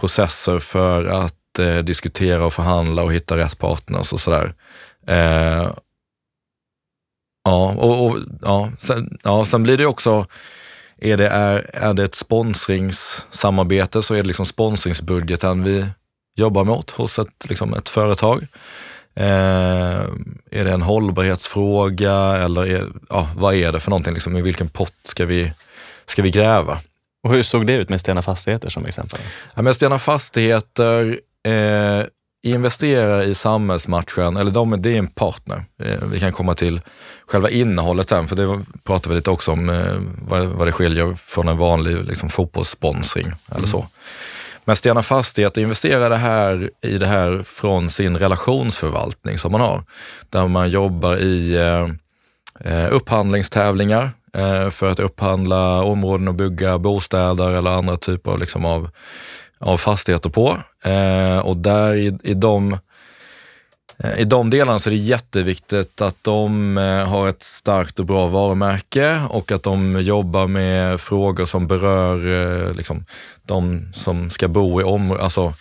[0.00, 4.54] processer för att eh, diskutera och förhandla och hitta rätt partners och sådär.
[5.06, 5.70] Eh,
[7.44, 10.26] ja, och, och, ja, sen, ja, sen blir det också,
[11.00, 15.86] är det, är, är det ett sponsringssamarbete så är det liksom sponsringsbudgeten vi
[16.36, 18.46] jobbar mot hos ett, liksom ett företag.
[19.14, 20.00] Eh,
[20.50, 24.14] är det en hållbarhetsfråga eller är, ja, vad är det för någonting?
[24.14, 25.52] Liksom, I vilken pott ska vi,
[26.06, 26.78] ska vi gräva?
[27.22, 29.20] Och hur såg det ut med Stena Fastigheter som exempel?
[29.54, 32.04] Ja, men Stena Fastigheter eh,
[32.42, 35.64] investerar i samhällsmatchen, eller de, det är en partner.
[35.82, 36.80] Eh, vi kan komma till
[37.26, 39.94] själva innehållet sen, för det pratar vi lite också om eh,
[40.28, 43.86] vad, vad det skiljer från en vanlig liksom, fotbollssponsring eller så.
[44.64, 49.84] Men Stena Fastigheter investerar det här, i det här från sin relationsförvaltning som man har,
[50.30, 51.88] där man jobbar i eh,
[52.72, 58.64] eh, upphandlingstävlingar eh, för att upphandla områden och bygga bostäder eller andra typer av, liksom
[58.64, 58.90] av,
[59.60, 60.58] av fastigheter på.
[60.84, 62.78] Eh, och där i, i de
[63.98, 68.06] eh, I de delarna så är det jätteviktigt att de eh, har ett starkt och
[68.06, 72.16] bra varumärke och att de jobbar med frågor som berör
[72.68, 73.04] eh, liksom,
[73.42, 75.24] de som ska bo i området.
[75.24, 75.54] Alltså,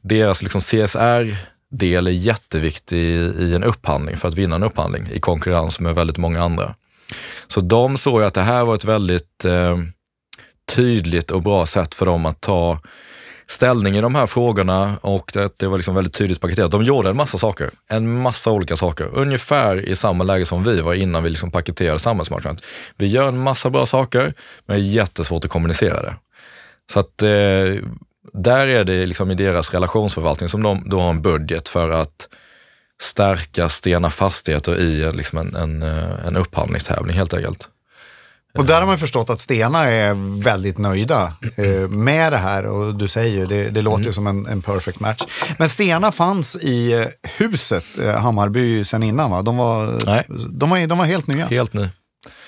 [0.00, 5.80] deras liksom, CSR-del är jätteviktig i en upphandling för att vinna en upphandling i konkurrens
[5.80, 6.74] med väldigt många andra.
[7.48, 9.76] Så de såg att det här var ett väldigt eh,
[10.68, 12.80] tydligt och bra sätt för dem att ta
[13.50, 16.70] ställning i de här frågorna och det, det var liksom väldigt tydligt paketerat.
[16.70, 20.80] De gjorde en massa saker, en massa olika saker, ungefär i samma läge som vi
[20.80, 22.60] var innan vi liksom paketerade samhällsmarknaden.
[22.96, 24.34] Vi gör en massa bra saker,
[24.66, 26.16] men det är jättesvårt att kommunicera det.
[26.92, 27.84] Så att eh,
[28.32, 32.28] där är det liksom i deras relationsförvaltning som de då har en budget för att
[33.02, 37.68] stärka Stena Fastigheter i liksom en, en, eh, en upphandlingstävling helt enkelt.
[38.54, 42.94] Och där har man förstått att Stena är väldigt nöjda eh, med det här och
[42.94, 45.22] du säger det, det låter ju som en, en perfect match.
[45.58, 47.06] Men Stena fanns i eh,
[47.38, 49.42] huset eh, Hammarby sen innan va?
[49.42, 50.26] De var, Nej.
[50.48, 51.46] de var, de var helt nya.
[51.46, 51.88] Helt ny.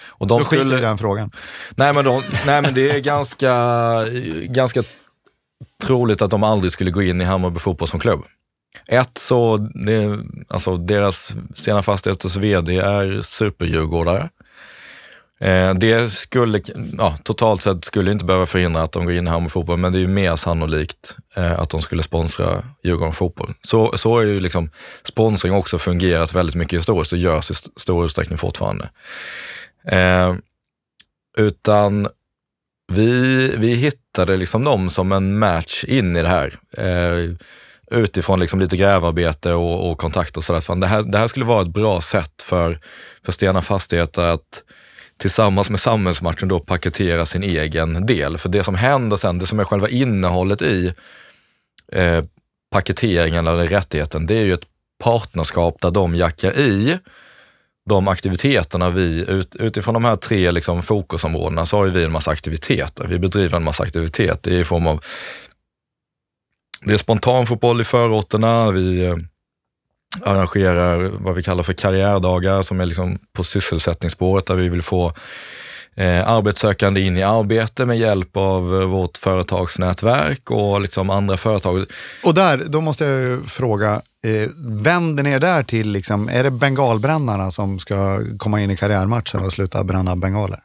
[0.09, 1.31] Och de Då skiter vi i den frågan.
[1.75, 3.55] Nej men, de, nej men det är ganska,
[4.45, 4.83] ganska
[5.83, 8.21] troligt att de aldrig skulle gå in i Hammarby fotboll som klubb.
[8.89, 14.29] Ett, så det, alltså deras Stena Fastigheters vd är superdjurgårdare.
[15.41, 16.61] Eh, det skulle,
[16.99, 19.93] ja, totalt sett skulle inte behöva förhindra att de går in i Hammarby fotboll, men
[19.93, 23.55] det är ju mer sannolikt eh, att de skulle sponsra Djurgården fotboll.
[23.63, 24.71] Så, så är ju liksom
[25.05, 28.91] sponsring också fungerat väldigt mycket historiskt och görs i st stor utsträckning fortfarande.
[29.87, 30.35] Eh,
[31.39, 32.09] utan
[32.93, 36.55] vi, vi hittade liksom dem som en match in i det här.
[36.79, 37.35] Eh,
[37.91, 40.81] utifrån liksom lite grävarbete och, och kontakter och sådär.
[40.81, 42.79] Det här, det här skulle vara ett bra sätt för,
[43.25, 44.63] för Stena Fastigheter att
[45.21, 48.39] tillsammans med samhällsmatchen då paketera sin egen del.
[48.39, 50.95] För det som händer sen, det som är själva innehållet i
[51.93, 52.25] eh,
[52.71, 54.67] paketeringen eller rättigheten, det är ju ett
[55.05, 56.99] partnerskap där de jackar i
[57.89, 62.31] de aktiviteterna vi, ut, utifrån de här tre liksom fokusområdena så har vi en massa
[62.31, 63.07] aktiviteter.
[63.07, 65.05] Vi bedriver en massa aktiviteter i form av
[66.85, 69.17] det är spontanfotboll i förorterna, vi eh,
[70.23, 75.13] arrangerar vad vi kallar för karriärdagar som är liksom på sysselsättningsspåret där vi vill få
[75.95, 81.85] eh, arbetssökande in i arbete med hjälp av eh, vårt företagsnätverk och liksom andra företag.
[82.25, 84.51] Och där, då måste jag ju fråga, eh,
[84.85, 89.45] vänder ni er där till, liksom, är det bengalbrännarna som ska komma in i karriärmatchen
[89.45, 90.61] och sluta bränna bengaler?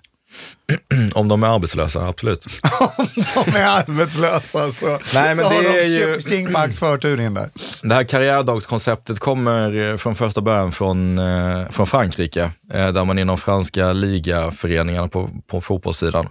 [1.14, 2.46] Om de är arbetslösa, absolut.
[3.36, 7.20] Om de är arbetslösa så, Nej, men så det har de ju- King Max förtur
[7.22, 7.50] in där.
[7.82, 13.20] Det här karriärdagskonceptet kommer eh, från första början från, eh, från Frankrike, eh, där man
[13.20, 16.30] inom franska ligaföreningarna på, på fotbollssidan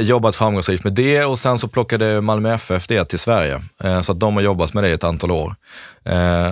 [0.00, 3.62] jobbat framgångsrikt med det och sen så plockade Malmö FF det till Sverige.
[4.02, 5.54] Så att de har jobbat med det i ett antal år.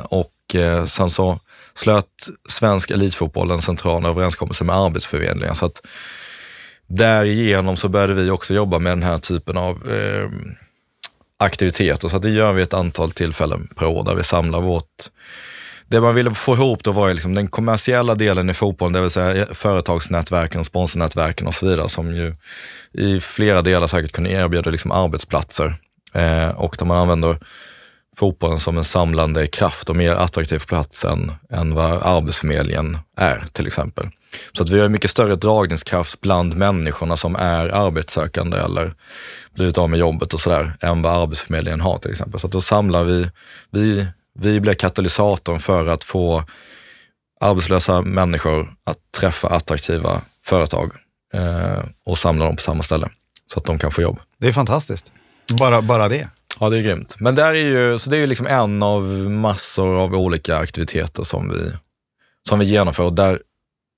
[0.04, 1.38] Och sen så
[1.74, 2.06] slöt
[2.48, 5.54] svensk elitfotboll en central överenskommelse med Arbetsförmedlingen.
[5.54, 5.80] Så att
[6.90, 10.30] därigenom så började vi också jobba med den här typen av eh,
[11.38, 12.08] aktiviteter.
[12.08, 15.10] Så att det gör vi ett antal tillfällen per år där vi samlar vårt
[15.90, 19.00] det man ville få ihop då var ju liksom den kommersiella delen i fotbollen, det
[19.00, 22.34] vill säga företagsnätverken och sponsornätverken och så vidare som ju
[22.92, 25.74] i flera delar säkert kunde erbjuda liksom arbetsplatser
[26.14, 27.38] eh, och där man använder
[28.20, 33.66] fotbollen som en samlande kraft och mer attraktiv plats än, än vad Arbetsförmedlingen är till
[33.66, 34.08] exempel.
[34.52, 38.94] Så att vi har mycket större dragningskraft bland människorna som är arbetssökande eller
[39.54, 42.40] blivit av med jobbet och sådär än vad Arbetsförmedlingen har till exempel.
[42.40, 43.30] Så att då samlar vi,
[43.70, 44.06] vi,
[44.38, 46.44] vi blir katalysatorn för att få
[47.40, 50.92] arbetslösa människor att träffa attraktiva företag
[51.34, 53.08] eh, och samla dem på samma ställe
[53.46, 54.20] så att de kan få jobb.
[54.38, 55.12] Det är fantastiskt.
[55.52, 56.28] Bara, bara det.
[56.60, 57.16] Ja, det är grymt.
[57.18, 61.22] Men där är ju, så det är ju liksom en av massor av olika aktiviteter
[61.22, 61.72] som vi,
[62.48, 63.42] som vi genomför och där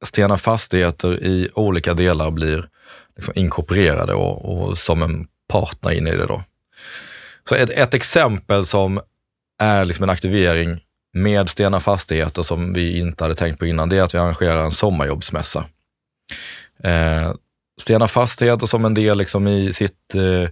[0.05, 2.65] Stena Fastigheter i olika delar blir
[3.17, 6.27] liksom inkorporerade och, och som en partner in i det.
[6.27, 6.45] Då.
[7.49, 9.01] Så ett, ett exempel som
[9.59, 10.81] är liksom en aktivering
[11.13, 14.65] med Stena Fastigheter som vi inte hade tänkt på innan, det är att vi arrangerar
[14.65, 15.65] en sommarjobbsmässa.
[16.85, 17.33] Eh,
[17.83, 20.51] Stena Fastigheter som en del liksom i sitt eh,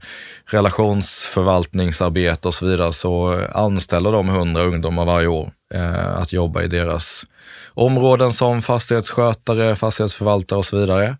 [0.50, 6.68] relationsförvaltningsarbete och så vidare så anställer de 100 ungdomar varje år eh, att jobba i
[6.68, 7.26] deras
[7.74, 11.16] områden som fastighetsskötare, fastighetsförvaltare och så vidare.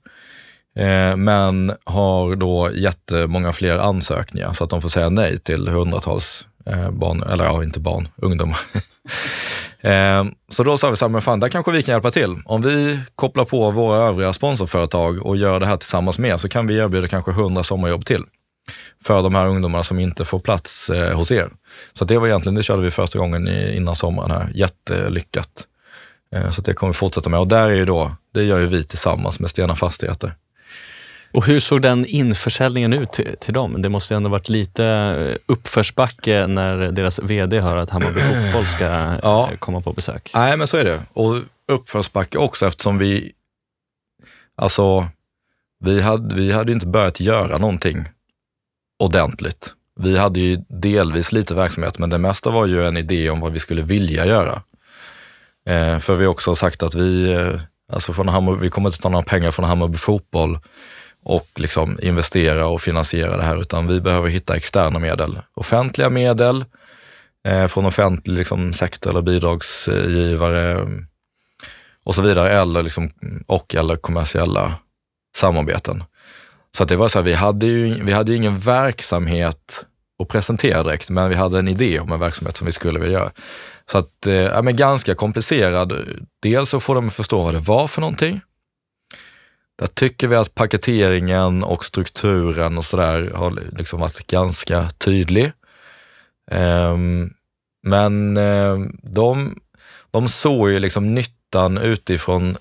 [0.77, 6.47] Eh, men har då jättemånga fler ansökningar så att de får säga nej till hundratals
[6.67, 8.61] eh, barn, eller ja, inte barn, ungdomar.
[9.83, 12.37] Ehm, så då sa vi så här, men fan, där kanske vi kan hjälpa till.
[12.45, 16.67] Om vi kopplar på våra övriga sponsorföretag och gör det här tillsammans med så kan
[16.67, 18.23] vi erbjuda kanske 100 sommarjobb till.
[19.05, 21.49] för de här ungdomarna som inte får plats eh, hos er.
[21.93, 25.67] Så det var egentligen, det körde vi första gången innan sommaren här, jättelyckat.
[26.37, 28.67] Ehm, så det kommer vi fortsätta med och där är ju då, det gör ju
[28.67, 30.35] vi tillsammans med Stena Fastigheter.
[31.33, 33.83] Och hur såg den införsäljningen ut till, till dem?
[33.83, 38.67] Det måste ju ändå varit lite eh, uppförsbacke när deras VD hör att Hammarby Fotboll
[38.67, 38.85] ska
[39.23, 39.49] Ja.
[39.53, 40.31] eh, komma på besök.
[40.35, 41.03] Nej, men så är det.
[41.13, 41.37] Och
[41.69, 43.33] uppförsbacke också eftersom vi,
[44.57, 45.09] alltså,
[45.85, 48.05] vi hade, vi hade inte börjat göra någonting
[48.99, 49.75] ordentligt.
[50.01, 53.53] Vi hade ju delvis lite verksamhet, men det mesta var ju en idé om vad
[53.53, 54.63] vi skulle vilja göra.
[55.69, 57.61] Eh, för vi har också sagt att vi, eh,
[57.93, 60.59] alltså från Hammarby, vi kommer inte ta några pengar från Hammarby Fotboll
[61.23, 65.41] och liksom investera och finansiera det här, utan vi behöver hitta externa medel.
[65.55, 66.65] Offentliga medel
[67.49, 70.87] eh, från offentlig liksom, sektor eller bidragsgivare eh,
[72.05, 73.11] och så vidare, eller liksom,
[73.47, 74.75] och eller kommersiella
[75.37, 76.05] samarbeten.
[76.77, 79.87] Så att det var så här, vi hade ju vi hade ju ingen verksamhet
[80.23, 83.19] att presentera direkt, men vi hade en idé om en verksamhet som vi skulle vilja
[83.19, 83.31] göra.
[83.91, 85.93] Så att, eh, ja, men ganska komplicerad.
[85.93, 85.99] Eh,
[86.43, 88.41] dels så får de förstå vad det var för någonting.
[89.81, 95.53] Där tycker vi att paketeringen och strukturen och sådär har liksom varit ganska tydlig.
[96.51, 97.31] Ehm,
[97.83, 99.61] men eh, de,
[100.11, 102.57] de såg ju liksom nyttan utifrån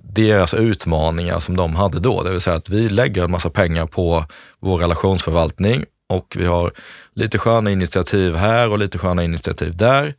[0.00, 2.22] deras utmaningar som de hade då.
[2.22, 4.24] Det vill säga att vi lägger en massa pengar på
[4.60, 6.72] vår relationsförvaltning och vi har
[7.14, 10.14] lite sköna initiativ här och lite sköna initiativ där.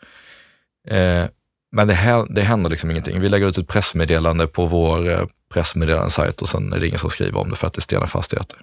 [0.88, 1.26] Eh,
[1.72, 3.22] men det, det händer liksom ingenting.
[3.22, 7.10] Vi lägger ut ett pressmeddelande på vår eh, pressmeddelandesajt och sen är det ingen som
[7.10, 8.60] skriver om det för att det är Stena Fastigheter.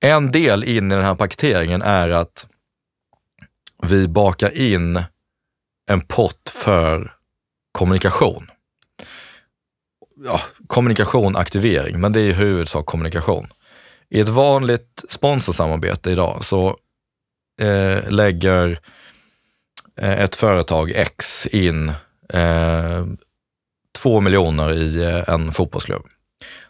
[0.00, 2.46] En del in i den här paketeringen är att
[3.82, 5.02] vi bakar in
[5.90, 7.12] en pott för
[7.72, 8.50] kommunikation.
[10.24, 13.48] Ja, kommunikation, aktivering, men det är i huvudsak kommunikation.
[14.08, 16.76] I ett vanligt sponsorsamarbete idag så
[17.60, 18.76] eh, lägger eh,
[20.00, 21.92] Eh, ett företag X in
[22.32, 23.04] eh,
[23.98, 26.06] två miljoner i eh, en fotbollsklubb.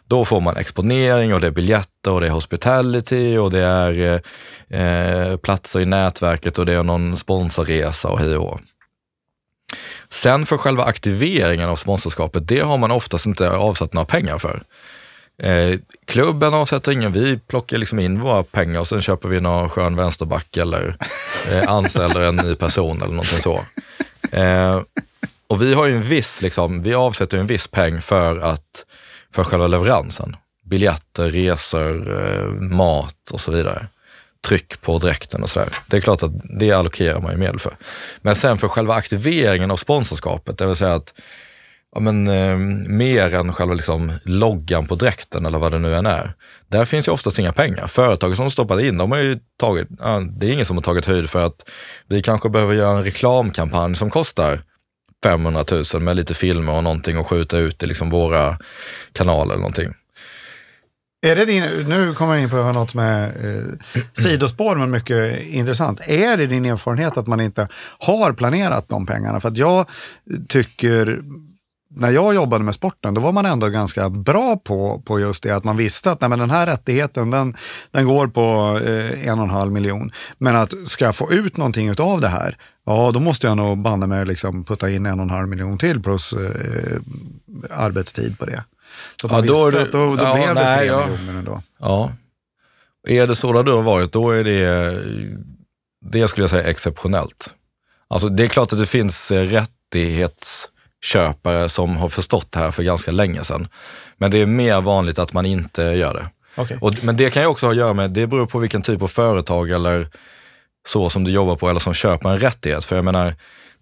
[0.07, 4.21] Då får man exponering och det är biljetter och det är hospitality och det är
[4.69, 8.59] eh, eh, platser i nätverket och det är någon sponsorresa och hej och hå.
[10.09, 14.63] Sen för själva aktiveringen av sponsorskapet, det har man oftast inte avsatt några pengar för.
[15.43, 19.69] Eh, klubben avsätter ingen, vi plockar liksom in våra pengar och sen köper vi någon
[19.69, 20.97] skön vänsterback eller
[21.51, 23.65] eh, anställer en ny person eller någonting så.
[24.31, 24.81] Eh,
[25.47, 28.85] och vi har ju en viss, liksom, vi avsätter en viss peng för, att,
[29.33, 30.35] för själva leveransen.
[30.65, 33.87] Biljetter, resor, eh, mat och så vidare.
[34.47, 35.69] Tryck på dräkten och sådär.
[35.87, 37.73] Det är klart att det allokerar man ju medel för.
[38.21, 41.13] Men sen för själva aktiveringen av sponsorskapet, det vill säga att
[41.95, 46.05] ja, men, eh, mer än själva liksom, loggan på dräkten eller vad det nu än
[46.05, 46.33] är.
[46.67, 47.87] Där finns ju oftast inga pengar.
[47.87, 51.05] Företag som stoppar in, de har ju tagit, ja, det är ingen som har tagit
[51.05, 51.69] höjd för att
[52.07, 54.59] vi kanske behöver göra en reklamkampanj som kostar
[55.23, 58.57] 500 000 med lite filmer och någonting och skjuta ut i liksom våra
[59.13, 59.93] kanaler eller någonting.
[61.27, 65.41] Är det din, nu kommer jag in på något som är eh, sidospår men mycket
[65.41, 66.01] intressant.
[66.07, 67.67] Är det din erfarenhet att man inte
[67.99, 69.39] har planerat de pengarna?
[69.39, 69.89] För att jag
[70.47, 71.21] tycker,
[71.95, 75.51] när jag jobbade med sporten, då var man ändå ganska bra på, på just det.
[75.55, 77.55] Att man visste att nej, men den här rättigheten, den,
[77.91, 80.11] den går på eh, en och en halv miljon.
[80.37, 83.77] Men att ska jag få ut någonting av det här, ja då måste jag nog
[83.81, 86.99] banne mig liksom putta in en och en halv miljon till plus eh,
[87.69, 88.63] arbetstid på det.
[89.21, 90.87] Så man Ja, då är visste det- att då, då ja, blev det nej, tre
[90.87, 91.07] ja.
[91.07, 91.63] miljoner ändå.
[91.79, 92.11] Ja.
[93.07, 94.97] Är det så det har varit, då är det,
[96.11, 97.53] det skulle jag säga exceptionellt.
[98.07, 99.43] Alltså det är klart att det finns eh,
[101.01, 103.67] rättighetsköpare som har förstått det här för ganska länge sedan.
[104.17, 106.25] Men det är mer vanligt att man inte gör det.
[106.55, 106.77] Okej.
[106.81, 109.01] Och, men det kan ju också ha att göra med, det beror på vilken typ
[109.01, 110.07] av företag eller
[110.87, 112.85] så som du jobbar på eller som köper en rättighet.
[112.85, 113.33] För jag menar,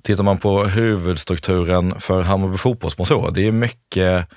[0.03, 4.27] tittar man på huvudstrukturen för Hammarby fotbollssponsorer, det är mycket,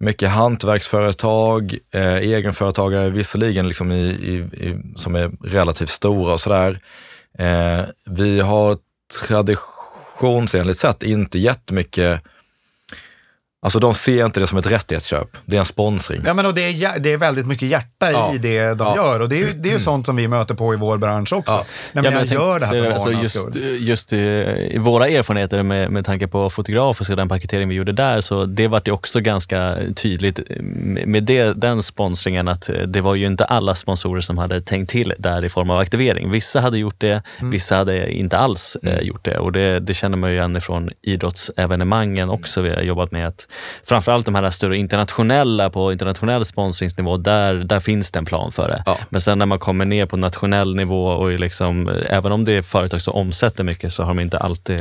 [0.00, 4.34] mycket hantverksföretag, eh, egenföretagare, visserligen liksom i, i,
[4.66, 6.78] i, som är relativt stora och sådär.
[7.38, 8.78] Eh, vi har
[10.18, 12.22] funktionsenligt sett inte jättemycket
[13.62, 16.22] Alltså de ser inte det som ett rättighetsköp, det är en sponsring.
[16.26, 18.34] Ja, men och det, är, det är väldigt mycket hjärta Ja.
[18.34, 18.96] i det de Ja.
[18.96, 20.98] gör och det är ju det är ju sånt som vi möter på i vår
[20.98, 21.52] bransch också.
[21.52, 21.64] Ja.
[21.92, 23.76] Men jag, tänkte gör det här för alltså, just, skull.
[23.80, 24.16] just i,
[24.70, 28.44] i våra erfarenheter med, med tanke på fotografer och den paketering vi gjorde där, så
[28.44, 30.40] det vart ju också ganska tydligt
[31.06, 34.90] med det, den sponsringen att eh, det var ju inte alla sponsorer som hade tänkt
[34.90, 36.30] till där i form av aktivering.
[36.30, 40.16] Vissa hade gjort det, vissa hade inte alls eh, gjort det och det, det känner
[40.16, 43.28] man ju igen ifrån idrottsevenemangen också vi har jobbat med.
[43.28, 43.47] att
[43.84, 48.68] framförallt de här större internationella, på internationell sponsringsnivå, där, där finns det en plan för
[48.68, 48.82] det.
[48.86, 48.98] Ja.
[49.10, 52.62] Men sen när man kommer ner på nationell nivå och liksom, även om det är
[52.62, 54.80] företag som omsätter mycket så har de inte alltid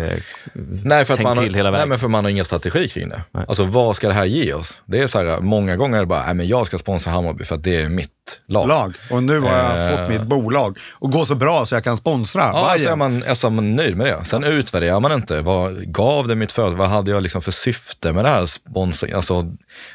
[0.84, 1.90] Nej, för tänkt man, har- till hela nej, vägen.
[1.90, 3.22] men för man har ingen strategi kring det.
[3.32, 3.46] Nej.
[3.48, 4.82] Alltså vad ska det här ge oss?
[4.86, 7.44] Det är så här, många gånger är det bara, nej, men jag ska sponsra Hammarby
[7.44, 8.12] för att det är mitt
[8.48, 8.68] lag.
[8.68, 8.94] lag.
[9.12, 9.98] Och nu har jag Eh.
[9.98, 13.00] fått mitt bolag och går så bra så jag kan sponsra Ja, så är Bayern.
[13.00, 14.26] man, alltså, är man nöjd med det.
[14.26, 15.42] Sen utvärderar man inte.
[15.42, 16.78] Vad gav det mitt företag?
[16.78, 19.14] Vad hade jag liksom för syfte med det här sponsring?
[19.14, 19.42] Alltså,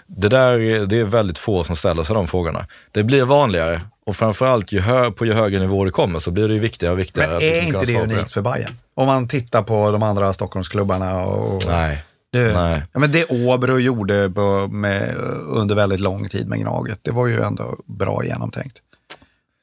[0.06, 2.66] det, där, det är väldigt få som ställer sig de frågorna.
[2.92, 6.48] Det blir vanligare och framförallt ju hö, på ju högre nivå det kommer så blir
[6.48, 7.28] det ju viktigare och viktigare.
[7.28, 8.76] Men att är inte det unikt för Bayern?
[8.94, 11.24] Om man tittar på de andra Stockholmsklubbarna.
[11.24, 12.04] Och, Nej.
[12.32, 12.82] Det, nej.
[12.92, 15.14] Ja, men det Åbro gjorde på, med,
[15.46, 18.78] under väldigt lång tid med Gnaget, det var ju ändå bra genomtänkt.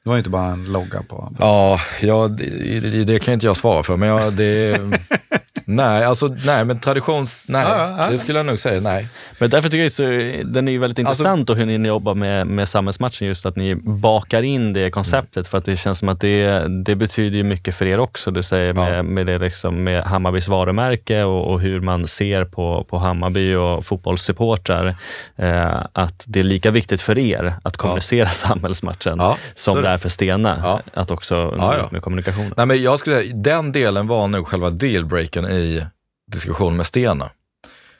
[0.03, 1.34] Det var ju inte bara en logga på.
[1.39, 4.80] Ja, ja det, det, det kan inte jag svara för, men jag, det...
[5.76, 7.43] nej, alltså nej, men traditions...
[7.47, 8.11] Nej, Ja, ja, ja.
[8.11, 9.07] det skulle jag nog säga nej.
[9.39, 10.03] Men därför tycker jag så,
[10.45, 13.55] den är ju väldigt Alltså- intressant och hur ni jobbar med, med samhällsmatchen, just att
[13.55, 15.47] ni bakar in det konceptet.
[15.47, 18.32] För att det känns som att det, det betyder ju mycket för er också.
[18.32, 19.03] Du säger med, Ja.
[19.03, 23.86] med, det liksom, med Hammarbys varumärke och, och hur man ser på, på Hammarby och
[23.86, 24.95] fotbollssupportrar.
[25.38, 29.89] Eh, att det är lika viktigt för er att kommunicera samhällsmatchen Ja, så som det
[29.89, 30.59] är för Stena.
[30.63, 30.80] Ja.
[30.93, 31.86] Att också nå Ja, ja.
[31.86, 32.53] ut med kommunikationen.
[32.57, 35.86] Nej, men jag skulle säga, den delen var nog själva dealbreakern i
[36.32, 37.32] diskussion med Stena.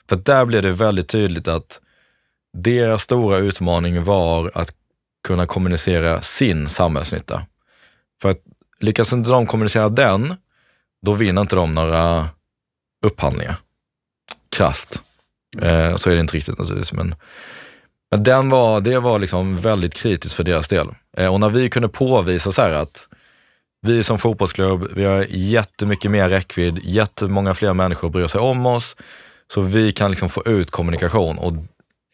[0.08, 1.80] För att där blev det väldigt tydligt att
[2.52, 4.74] deras stora utmaning var att
[5.26, 7.46] kunna kommunicera sin samhällsnytta.
[8.22, 8.40] För att
[8.80, 10.34] lyckas inte de kommunicera den,
[11.06, 12.28] då vinner inte de några
[13.06, 13.56] upphandlingar.
[14.56, 15.02] Krasst.
[15.62, 16.92] Eh, så är det inte riktigt naturligtvis.
[16.92, 17.14] Men,
[18.10, 20.88] men den var, det var liksom väldigt kritiskt för deras del.
[21.16, 23.06] Eh, och när vi kunde påvisa så här att
[23.82, 28.96] vi som fotbollsklubb, vi har jättemycket mer räckvidd, jättemånga fler människor bryr sig om oss.
[29.52, 31.52] Så vi kan liksom få ut kommunikation och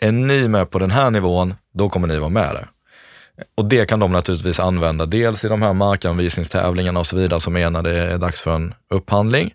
[0.01, 2.67] är ni med på den här nivån, då kommer ni vara med där.
[3.57, 7.57] Och det kan de naturligtvis använda, dels i de här markanvisningstävlingarna och så vidare som
[7.57, 9.55] är när det är dags för en upphandling.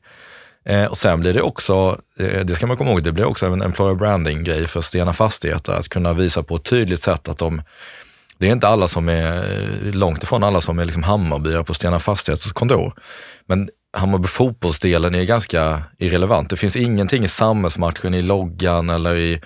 [0.66, 3.46] Eh, och sen blir det också, eh, det ska man komma ihåg, det blir också
[3.46, 7.62] en employer branding-grej för Stena Fastigheter, att kunna visa på ett tydligt sätt att de
[8.42, 12.00] det är inte alla som är, långt ifrån alla som är liksom Hammarbyare på Stena
[12.00, 12.94] Fastighets kontor.
[13.46, 16.50] Men Hammarby fotbollsdelen är ganska irrelevant.
[16.50, 19.42] Det finns ingenting i samhällsmatchen, i loggan eller i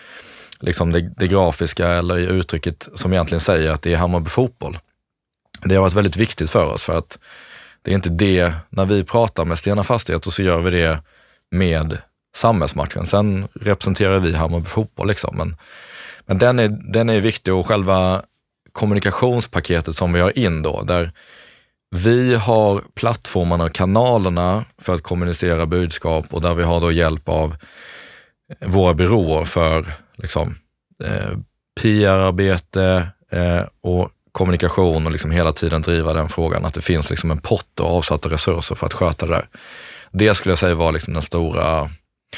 [0.60, 4.78] liksom det, det grafiska eller i uttrycket som egentligen säger att det är Hammarby fotboll.
[5.64, 7.20] Det har varit väldigt viktigt för oss för att
[7.82, 11.02] det är inte det, när vi pratar med Stena Fastigheter så gör vi det
[11.52, 11.98] med
[12.36, 13.06] samhällsmatchen.
[13.06, 15.38] Sen representerar vi Hammarby fotboll liksom.
[15.38, 15.58] Men,
[16.26, 18.24] men den, är, den är viktig och själva
[18.76, 21.12] kommunikationspaketet som vi har in då, där
[21.96, 27.30] vi har plattformarna och kanalerna för att kommunicera budskap och där vi har då hjälp
[27.30, 27.56] av
[28.62, 30.56] eh, våra byråer för liksom,
[31.04, 31.38] eh,
[31.82, 37.32] PR-arbete eh, och kommunikation och liksom hela tiden driva den frågan, att det finns liksom
[37.32, 39.48] en pott och avsatta resurser för att sköta det där.
[40.12, 41.90] Det skulle jag säga var liksom den stora,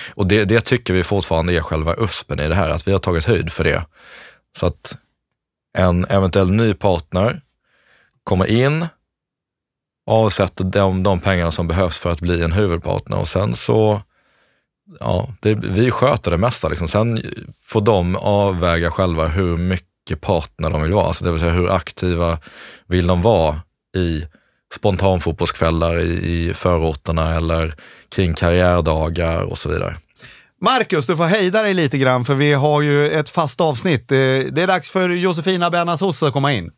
[0.10, 3.00] och det, det tycker vi fortfarande är själva USPen i det här, att vi har
[3.00, 3.86] tagit höjd för det.
[4.60, 4.98] Så att
[5.78, 7.42] en eventuell ny partner
[8.24, 8.86] kommer in,
[10.10, 14.02] avsätter de, de pengarna som behövs för att bli en huvudpartner och sen så,
[15.00, 16.70] ja, det, vi sköter det mesta.
[16.70, 16.88] Liksom.
[16.88, 17.22] Sen
[17.62, 21.70] får de avväga själva hur mycket partner de vill vara, alltså det vill säga hur
[21.70, 22.40] aktiva
[22.88, 23.62] vill de vara
[23.98, 24.26] i
[24.76, 27.74] spontanfotbollskvällar i, i förorterna eller
[28.16, 29.96] kring karriärdagar och så vidare.
[30.62, 34.12] Marcus, du får hejda dig lite grann för vi har ju ett fast avsnitt.
[34.12, 36.72] Eh, Det är dags för Josefina Benasos att komma in.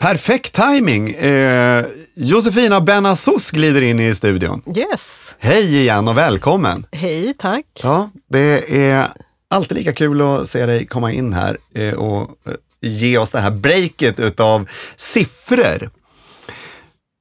[0.00, 1.10] Perfekt timing.
[1.10, 1.84] Eh,
[2.14, 4.62] Josefina Benasos glider in i studion.
[4.76, 6.86] Yes, Hej igen och välkommen.
[6.92, 7.64] hej tack.
[7.82, 9.08] Ja, det är
[9.50, 13.40] alltid lika kul att se dig komma in här eh, och eh, ge oss det
[13.40, 15.90] här breaket utav siffror.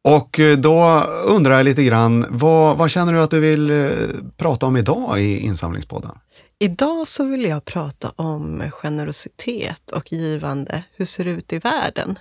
[0.08, 3.90] Och eh, då undrar jag lite grann, vad, vad känner du att du vill eh,
[4.38, 6.12] prata om idag i insamlingspodden?
[6.60, 10.84] Idag så vill jag prata om generositet och givande.
[10.96, 12.20] Hur ser det ut i världen?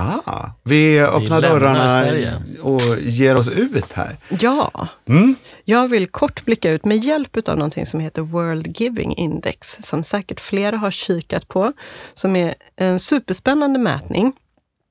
[0.00, 2.32] Ah, vi öppnar lämnar dörrarna Sverige.
[2.62, 4.16] och ger oss ut här.
[4.40, 5.34] Ja, Mm.
[5.64, 10.04] jag vill kort blicka ut med hjälp av någonting som heter World Giving Index, som
[10.04, 11.72] säkert flera har kikat på,
[12.14, 14.32] som är en superspännande mätning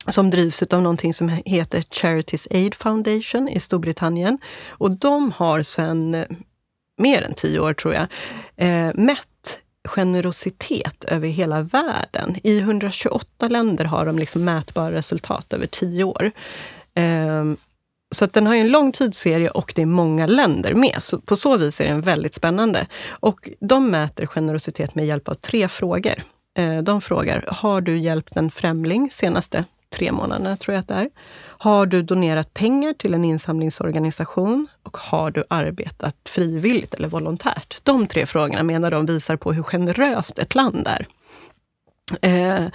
[0.07, 4.37] som drivs av någonting som heter Charities Aid Foundation i Storbritannien.
[4.69, 6.25] Och de har sedan eh,
[6.97, 8.07] mer än tio år, tror jag,
[8.55, 9.27] eh, mätt
[9.87, 12.35] generositet över hela världen.
[12.43, 16.31] I 128 länder har de liksom mätbara resultat över tio år.
[16.95, 17.43] Eh,
[18.15, 20.95] så att den har ju en lång tidsserie och det är många länder med.
[20.99, 22.87] Så på så vis är den väldigt spännande.
[23.09, 26.15] Och de mäter generositet med hjälp av tre frågor.
[26.57, 30.93] Ehm, de frågar, har du hjälpt en främling senaste tre månaderna, tror jag att det
[30.93, 31.09] är?
[31.57, 34.67] Har du donerat pengar till en insamlingsorganisation?
[34.83, 37.77] Och har du arbetat frivilligt eller volontärt?
[37.83, 41.07] De tre frågorna menar de visar på hur generöst ett land är.
[42.21, 42.65] Eh,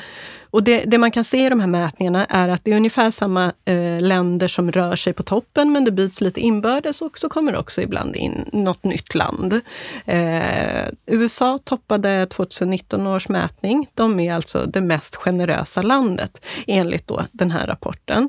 [0.50, 3.10] och det, det, man kan se i de här mätningarna är att det är ungefär
[3.10, 7.28] samma eh, länder som rör sig på toppen, men det byts lite inbördes och så
[7.28, 9.60] kommer det också ibland in något nytt land.
[10.06, 13.86] Eh, USA toppade 2019 års mätning.
[13.94, 18.28] De är alltså det mest generösa landet enligt då den här rapporten.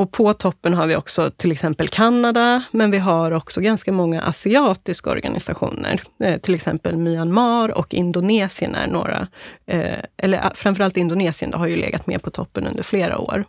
[0.00, 4.22] Och på toppen har vi också till exempel Kanada, men vi har också ganska många
[4.22, 6.02] asiatiska organisationer.
[6.24, 9.28] Eh, till exempel Myanmar och Indonesien är några,
[9.66, 13.44] eh, eller eh, framförallt Indonesien, har ju legat med på toppen under flera år.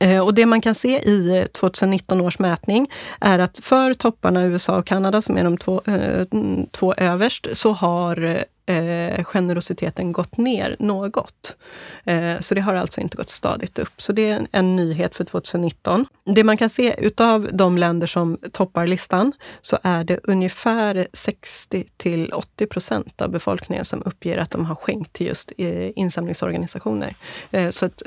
[0.00, 4.44] Eh, och det man kan se i eh, 2019 års mätning är att för topparna
[4.44, 6.26] USA och Kanada, som är de två, eh,
[6.70, 11.56] två överst, så har eh, generositeten gått ner något.
[12.04, 14.02] Eh, så det har alltså inte gått stadigt upp.
[14.02, 16.06] Så det är en, en, nyhet för 2019.
[16.24, 21.84] Det man kan se utav de länder som toppar listan så är det ungefär 60
[21.96, 27.14] till 80 procent av befolkningen som uppger att de har skänkt till just eh, insamlingsorganisationer.
[27.50, 28.02] Eh, så att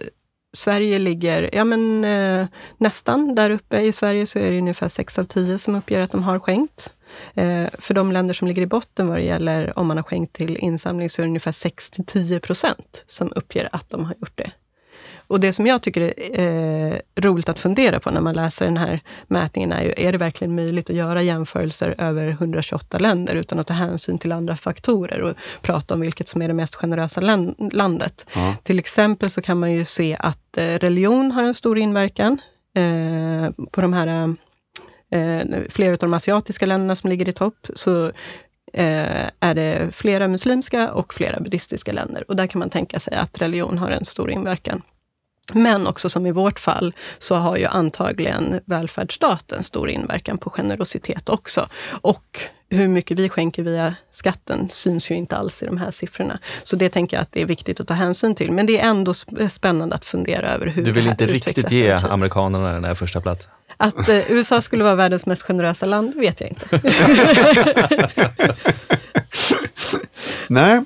[0.57, 2.47] Sverige ligger ja, men, eh,
[2.77, 3.79] nästan där uppe.
[3.81, 6.93] I Sverige så är det ungefär 6 av 10 som uppger att de har skänkt.
[7.33, 10.33] Eh, för de länder som ligger i botten vad det gäller om man har skänkt
[10.33, 14.13] till insamling så är det ungefär 6 till 10 procent som uppger att de har
[14.19, 14.51] gjort det.
[15.33, 18.77] Och det som jag tycker är eh, roligt att fundera på när man läser den
[18.77, 23.59] här mätningen är ju, är det verkligen möjligt att göra jämförelser över 128 länder utan
[23.59, 27.21] att ta hänsyn till andra faktorer och prata om vilket som är det mest generösa
[27.71, 28.25] landet.
[28.35, 28.55] Ja.
[28.63, 32.41] Till exempel så kan man ju se att eh, religion har en stor inverkan
[32.75, 34.35] eh, på de här
[35.11, 37.67] eh, flera av de asiatiska länderna som ligger i topp.
[37.73, 38.05] Så
[38.73, 42.23] eh, är det flera muslimska och flera buddhistiska länder.
[42.27, 44.81] Och där kan man tänka sig att religion har en stor inverkan.
[45.53, 51.29] Men också som i vårt fall så har ju antagligen välfärdsstaten stor inverkan på generositet
[51.29, 51.69] också.
[52.01, 52.39] Och
[52.69, 56.39] hur mycket vi skänker via skatten syns ju inte alls i de här siffrorna.
[56.63, 58.51] Så det tänker jag att det är viktigt att ta hänsyn till.
[58.51, 59.13] Men det är ändå
[59.49, 63.21] spännande att fundera över hur Du vill det inte riktigt ge amerikanerna den där första
[63.21, 63.51] platsen?
[63.77, 66.67] Att eh, USA skulle vara världens mest generösa land vet jag inte.
[70.47, 70.83] Nej.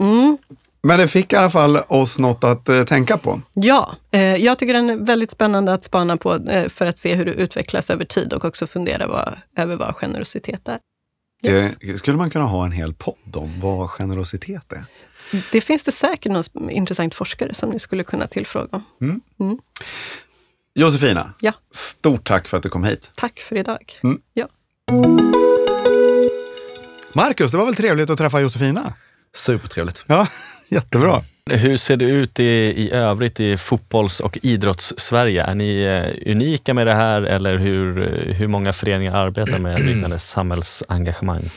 [0.00, 0.38] Mm.
[0.82, 3.40] Men det fick i alla fall oss något att eh, tänka på.
[3.54, 7.14] Ja, eh, jag tycker den är väldigt spännande att spana på eh, för att se
[7.14, 10.78] hur det utvecklas över tid och också fundera vad, över vad generositet är.
[11.46, 11.76] Yes.
[11.80, 14.84] Det skulle man kunna ha en hel podd om vad generositet är?
[15.52, 18.84] Det finns det säkert någon intressant forskare som ni skulle kunna tillfråga om.
[19.00, 19.20] Mm.
[19.40, 19.58] Mm.
[20.74, 21.52] Josefina, ja.
[21.70, 23.12] stort tack för att du kom hit.
[23.14, 23.92] Tack för idag.
[24.02, 24.20] Mm.
[24.34, 24.48] Ja.
[27.12, 28.94] Marcus, det var väl trevligt att träffa Josefina?
[29.36, 30.04] Supertrevligt.
[30.06, 30.26] Ja,
[30.68, 31.22] jättebra.
[31.50, 32.44] Hur ser det ut i,
[32.76, 35.44] i övrigt i fotbolls och idrotts-Sverige?
[35.44, 40.18] Är ni eh, unika med det här eller hur, hur många föreningar arbetar med liknande
[40.18, 41.50] samhällsengagemang?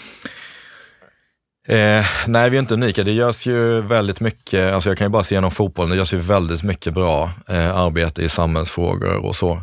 [1.68, 3.04] Eh, nej, vi är inte unika.
[3.04, 6.14] Det görs ju väldigt mycket, alltså jag kan ju bara se genom fotbollen, det görs
[6.14, 9.62] ju väldigt mycket bra eh, arbete i samhällsfrågor och så.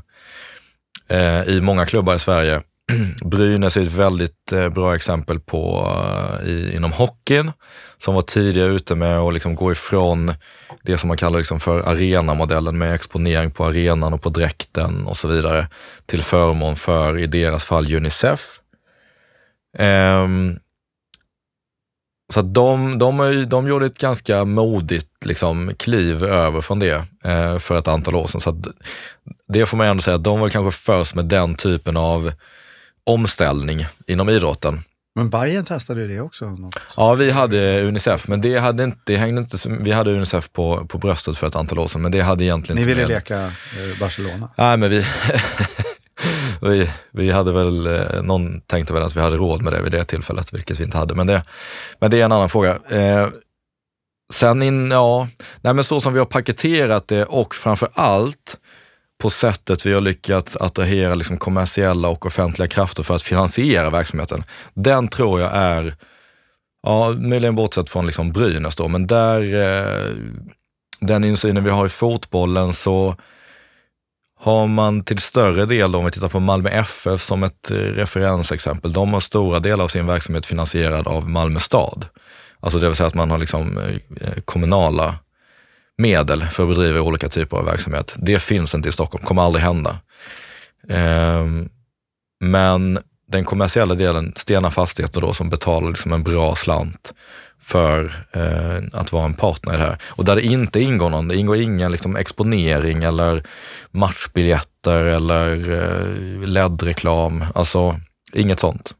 [1.08, 2.60] Eh, I många klubbar i Sverige.
[3.24, 5.92] Brynäs är ett väldigt eh, bra exempel på
[6.40, 7.52] eh, i, inom hockeyn
[7.98, 10.34] som var tidiga ute med att liksom gå ifrån
[10.82, 15.16] det som man kallar liksom för arenamodellen med exponering på arenan och på dräkten och
[15.16, 15.68] så vidare
[16.06, 18.60] till förmån för, i deras fall, Unicef.
[19.78, 20.58] Um,
[22.32, 27.78] så de, de, de gjorde ett ganska modigt liksom, kliv över från det eh, för
[27.78, 28.40] ett antal år sedan.
[28.40, 28.62] Så
[29.48, 32.32] det får man ändå säga att de var kanske först med den typen av
[33.04, 34.82] omställning inom idrotten.
[35.14, 36.44] Men Bayern testade ju det också.
[36.50, 36.76] Något.
[36.96, 40.86] Ja, vi hade Unicef, men det, hade inte, det hängde inte, vi hade Unicef på,
[40.86, 43.08] på bröstet för ett antal år sedan, men det hade egentligen Ni inte ville med.
[43.16, 44.48] leka eh, Barcelona?
[44.56, 45.06] Nej, men vi,
[46.62, 49.92] vi, vi hade väl, eh, någon tänkte väl att vi hade råd med det vid
[49.92, 51.14] det tillfället, vilket vi inte hade.
[51.14, 51.44] Men det,
[52.00, 52.78] men det är en annan fråga.
[52.88, 53.28] Eh,
[54.32, 55.28] sen in, ja,
[55.60, 58.58] nej men så som vi har paketerat det och framför allt
[59.20, 64.44] på sättet vi har lyckats attrahera liksom kommersiella och offentliga krafter för att finansiera verksamheten.
[64.74, 65.94] Den tror jag är,
[66.82, 70.14] ja, möjligen bortsett från liksom Brynäs då, men där, eh,
[71.00, 73.16] den insynen vi har i fotbollen så
[74.40, 78.92] har man till större del, om vi tittar på Malmö FF som ett eh, referensexempel,
[78.92, 82.06] de har stora delar av sin verksamhet finansierad av Malmö stad.
[82.60, 85.14] Alltså det vill säga att man har liksom eh, eh, kommunala
[86.00, 88.14] medel för att bedriva olika typer av verksamhet.
[88.18, 89.98] Det finns inte i Stockholm, kommer aldrig hända.
[90.88, 91.68] Ehm,
[92.40, 92.98] men
[93.28, 97.12] den kommersiella delen, Stena Fastigheter då, som betalar liksom en bra slant
[97.62, 99.98] för eh, att vara en partner i det här.
[100.04, 103.42] Och där det inte ingår någon, det ingår ingen liksom, exponering eller
[103.90, 108.00] matchbiljetter eller eh, LED-reklam, alltså
[108.32, 108.94] inget sånt.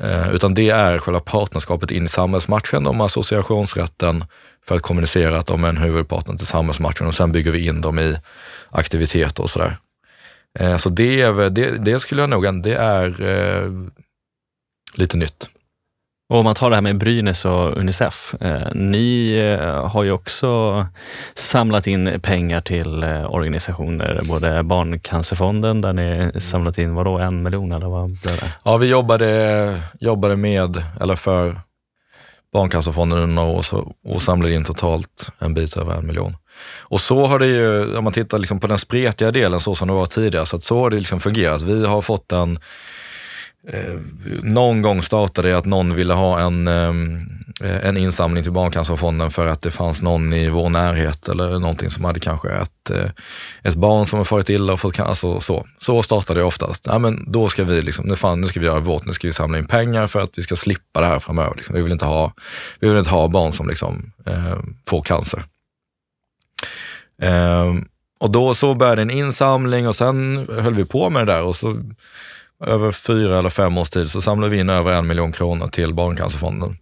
[0.00, 4.24] Eh, utan det är själva partnerskapet in i samhällsmatchen, om associationsrätten
[4.66, 7.80] för att kommunicera att de är en huvudpartner till samhällsmatchen och sen bygger vi in
[7.80, 8.16] dem i
[8.70, 9.76] aktiviteter och sådär.
[10.58, 13.70] Eh, så det, är, det, det skulle jag nog, det är eh,
[14.94, 15.50] lite nytt.
[16.34, 18.34] Och om man tar det här med Brynäs och Unicef.
[18.40, 20.86] Eh, ni eh, har ju också
[21.34, 27.72] samlat in pengar till eh, organisationer, både Barncancerfonden där ni samlat in, vadå, en miljon
[27.72, 28.52] eller vad blev det?
[28.62, 31.54] Ja, vi jobbade, jobbade med, eller för
[32.52, 36.36] Barncancerfonden under några år så, och samlade in totalt en bit över en miljon.
[36.80, 39.88] Och så har det ju, om man tittar liksom på den spretiga delen så som
[39.88, 41.62] det var tidigare, så, att så har det liksom fungerat.
[41.62, 42.58] Vi har fått en
[43.68, 44.00] Eh,
[44.42, 49.46] någon gång startade det att någon ville ha en, eh, en insamling till Barncancerfonden för
[49.46, 53.10] att det fanns någon i vår närhet eller någonting som hade kanske ett, eh,
[53.62, 55.28] ett barn som har farit illa och fått cancer.
[55.28, 55.66] Alltså så.
[55.78, 56.86] så startade det oftast.
[56.86, 59.28] Ja, men då ska vi, liksom, nu, fan, nu ska vi göra vårt, nu ska
[59.28, 61.54] vi samla in pengar för att vi ska slippa det här framöver.
[61.56, 61.74] Liksom.
[61.74, 62.32] Vi, vill inte ha,
[62.80, 65.42] vi vill inte ha barn som liksom, eh, får cancer.
[67.22, 67.74] Eh,
[68.20, 71.56] och då så började en insamling och sen höll vi på med det där och
[71.56, 71.76] så
[72.60, 75.94] över fyra eller fem års tid så samlade vi in över en miljon kronor till
[75.94, 76.76] Barncancerfonden.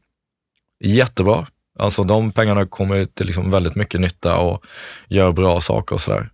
[0.84, 1.46] Jättebra.
[1.78, 4.64] Alltså de pengarna kommer till liksom väldigt mycket nytta och
[5.08, 6.28] gör bra saker och sådär.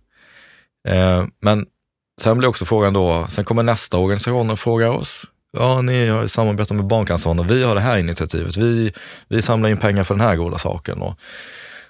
[0.87, 1.65] Eh, men
[2.21, 6.27] sen blir också frågan då, sen kommer nästa organisation och frågar oss, ja ni har
[6.27, 8.93] samarbetat med Barncancerfonden, vi har det här initiativet, vi,
[9.27, 11.01] vi samlar in pengar för den här goda saken.
[11.01, 11.19] Och,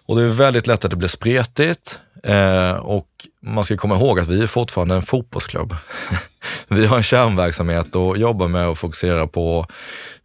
[0.09, 3.07] och det är väldigt lätt att det blir spretigt eh, och
[3.41, 5.75] man ska komma ihåg att vi är fortfarande en fotbollsklubb.
[6.67, 9.65] vi har en kärnverksamhet och jobbar med och fokusera på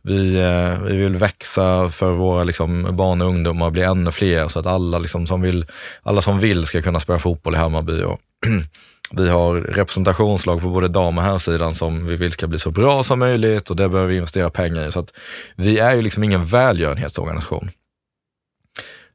[0.02, 4.58] vi, eh, vi vill växa för våra liksom, barn och ungdomar, bli ännu fler så
[4.58, 5.66] att alla, liksom, som vill,
[6.02, 8.02] alla som vill ska kunna spela fotboll i Hammarby.
[8.02, 8.18] Och
[9.12, 13.02] vi har representationslag på både dam och herrsidan som vi vill ska bli så bra
[13.02, 14.92] som möjligt och det behöver vi investera pengar i.
[14.92, 15.12] Så att
[15.56, 17.70] vi är ju liksom ingen välgörenhetsorganisation.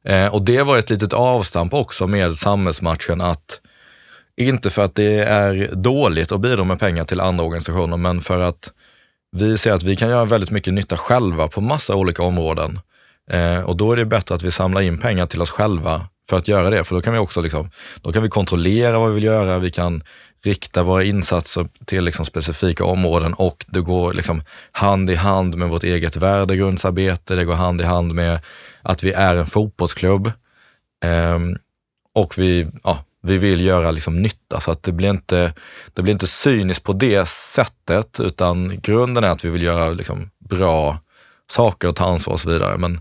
[0.04, 3.60] Eh, och det var ett litet avstamp också med samhällsmatchen att
[4.36, 8.40] inte för att det är dåligt att bidra med pengar till andra organisationer, men för
[8.40, 8.72] att
[9.36, 12.80] vi ser att vi kan göra väldigt mycket nytta själva på massa olika områden.
[13.30, 16.36] Eh, och då är det bättre att vi samlar in pengar till oss själva för
[16.36, 16.84] att göra det.
[16.84, 17.70] För då kan vi också liksom,
[18.02, 20.02] då kan vi kontrollera vad vi vill göra, vi kan
[20.42, 24.42] rikta våra insatser till liksom specifika områden och det går liksom
[24.72, 28.40] hand i hand med vårt eget värdegrundsarbete, det går hand i hand med
[28.82, 30.26] att vi är en fotbollsklubb.
[31.04, 31.38] Eh,
[32.14, 35.54] och vi, ja, vi vill göra liksom nytta så att det blir inte,
[35.94, 40.30] det blir inte cyniskt på det sättet utan grunden är att vi vill göra liksom
[40.38, 40.98] bra
[41.50, 42.78] saker och ta ansvar och så vidare.
[42.78, 43.00] Men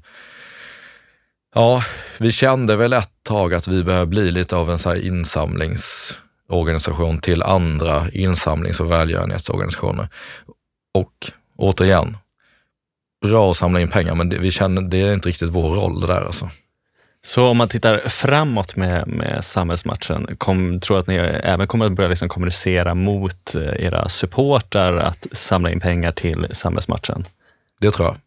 [1.56, 1.84] ja,
[2.18, 7.22] vi kände väl ett tag att vi behöver bli lite av en så här insamlingsorganisation
[7.22, 10.10] till andra insamlings och välgörenhetsorganisationer.
[10.94, 11.14] Och
[11.58, 12.18] återigen,
[13.22, 16.02] bra att samla in pengar men det, vi känner, det är inte riktigt vår roll
[16.02, 16.50] det där alltså.
[17.22, 21.92] Så om man tittar framåt med, med samhällsmatchen, kom, tror att ni även kommer att
[21.92, 27.26] börja liksom kommunicera mot eh, era supportrar att samla in pengar till samhällsmatchen?
[27.80, 28.18] Det tror jag.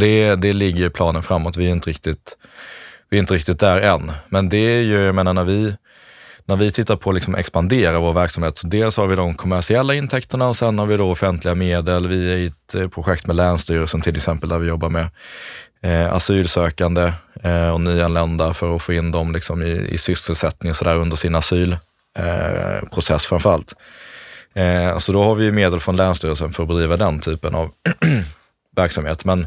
[0.00, 1.56] Det, det ligger i planen framåt.
[1.56, 2.38] Vi är inte riktigt,
[3.10, 4.12] vi är inte riktigt där än.
[4.28, 5.76] Men det är ju, jag menar när vi,
[6.46, 9.94] när vi tittar på att liksom expandera vår verksamhet, så dels har vi de kommersiella
[9.94, 12.08] intäkterna och sen har vi då offentliga medel.
[12.08, 15.08] Vi är i ett eh, projekt med Länsstyrelsen till exempel där vi jobbar med
[15.82, 20.84] eh, asylsökande eh, och nyanlända för att få in dem liksom i, i sysselsättning så
[20.84, 23.74] där under sin asylprocess eh, framförallt.
[24.54, 27.70] Eh, så då har vi medel från Länsstyrelsen för att bedriva den typen av
[28.76, 29.24] verksamhet.
[29.24, 29.46] Men,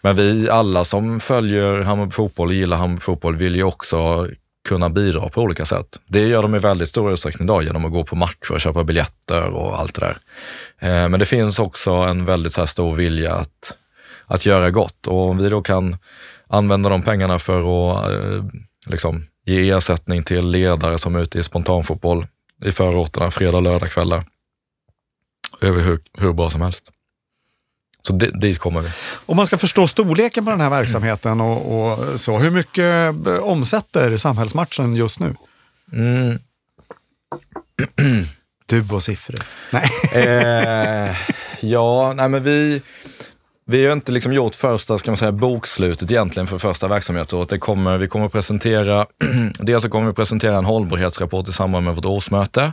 [0.00, 4.28] men vi alla som följer Hammarby fotboll och gillar Hammarby fotboll vill ju också
[4.68, 6.00] kunna bidra på olika sätt.
[6.06, 8.84] Det gör de i väldigt stor utsträckning idag genom att gå på matcher och köpa
[8.84, 10.16] biljetter och allt det där.
[10.78, 13.76] Eh, men det finns också en väldigt så stor vilja att
[14.28, 15.06] att göra gott.
[15.06, 15.96] Och om vi då kan
[16.46, 18.44] använda de pengarna för att eh,
[18.86, 22.26] liksom, ge ersättning till ledare som är ute i spontanfotboll
[22.64, 24.24] i förorterna fredag och lördagskvällar.
[25.60, 26.90] Över hur, hur bra som helst.
[28.08, 28.88] Så dit kommer vi.
[29.26, 33.38] Om man ska förstå storleken på den här verksamheten och, och så, hur mycket eh,
[33.42, 35.34] omsätter samhällsmatchen just nu?
[35.92, 36.38] Mm.
[38.66, 39.40] Du och siffror.
[39.70, 39.90] Nej.
[40.14, 41.16] eh,
[41.60, 42.82] ja, nej men vi,
[43.66, 47.48] vi har inte liksom gjort första ska man säga, bokslutet egentligen för första verksamhetsåret.
[47.48, 49.06] Det kommer, vi kommer att presentera,
[49.58, 52.72] dels så kommer vi presentera en hållbarhetsrapport i samband med vårt årsmöte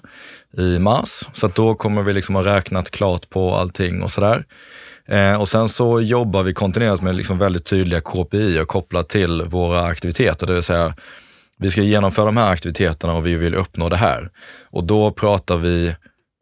[0.58, 1.24] i mars.
[1.34, 4.44] Så då kommer vi liksom ha räknat klart på allting och sådär.
[5.08, 9.42] Eh, och sen så jobbar vi kontinuerligt med liksom väldigt tydliga KPI och kopplat till
[9.42, 10.94] våra aktiviteter, det vill säga
[11.58, 14.30] vi ska genomföra de här aktiviteterna och vi vill uppnå det här.
[14.70, 15.96] Och då pratar vi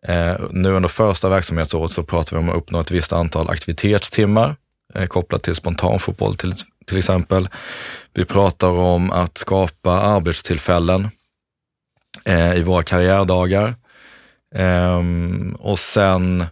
[0.08, 4.56] Eh, nu under första verksamhetsåret så pratar vi om att uppnå ett visst antal aktivitetstimmar
[4.94, 6.54] eh, kopplat till spontanfotboll till,
[6.86, 7.50] till exempel.
[8.14, 11.10] Vi pratar om att skapa arbetstillfällen
[12.26, 13.76] eh, i våra karriärdagar.
[14.56, 16.46] Ehm, och sen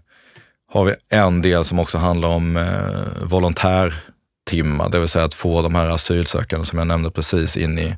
[0.74, 5.62] har vi en del som också handlar om eh, volontärtimmar, det vill säga att få
[5.62, 7.98] de här asylsökande som jag nämnde precis in i,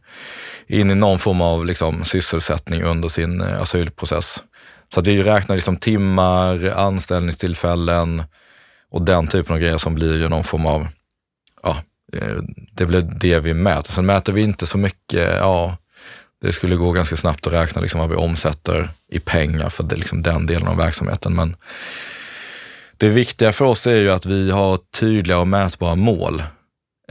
[0.68, 4.44] in i någon form av liksom, sysselsättning under sin eh, asylprocess.
[4.94, 8.24] Så att vi räknar liksom timmar, anställningstillfällen
[8.92, 10.88] och den typen av grejer som blir ju någon form av,
[11.64, 11.78] ja,
[12.14, 12.38] eh,
[12.72, 13.92] det blir det vi mäter.
[13.92, 15.78] Sen mäter vi inte så mycket, ja,
[16.42, 19.96] det skulle gå ganska snabbt att räkna liksom vad vi omsätter i pengar för det,
[19.96, 21.36] liksom den delen av verksamheten.
[21.36, 21.56] Men
[22.98, 26.44] det viktiga för oss är ju att vi har tydliga och mätbara mål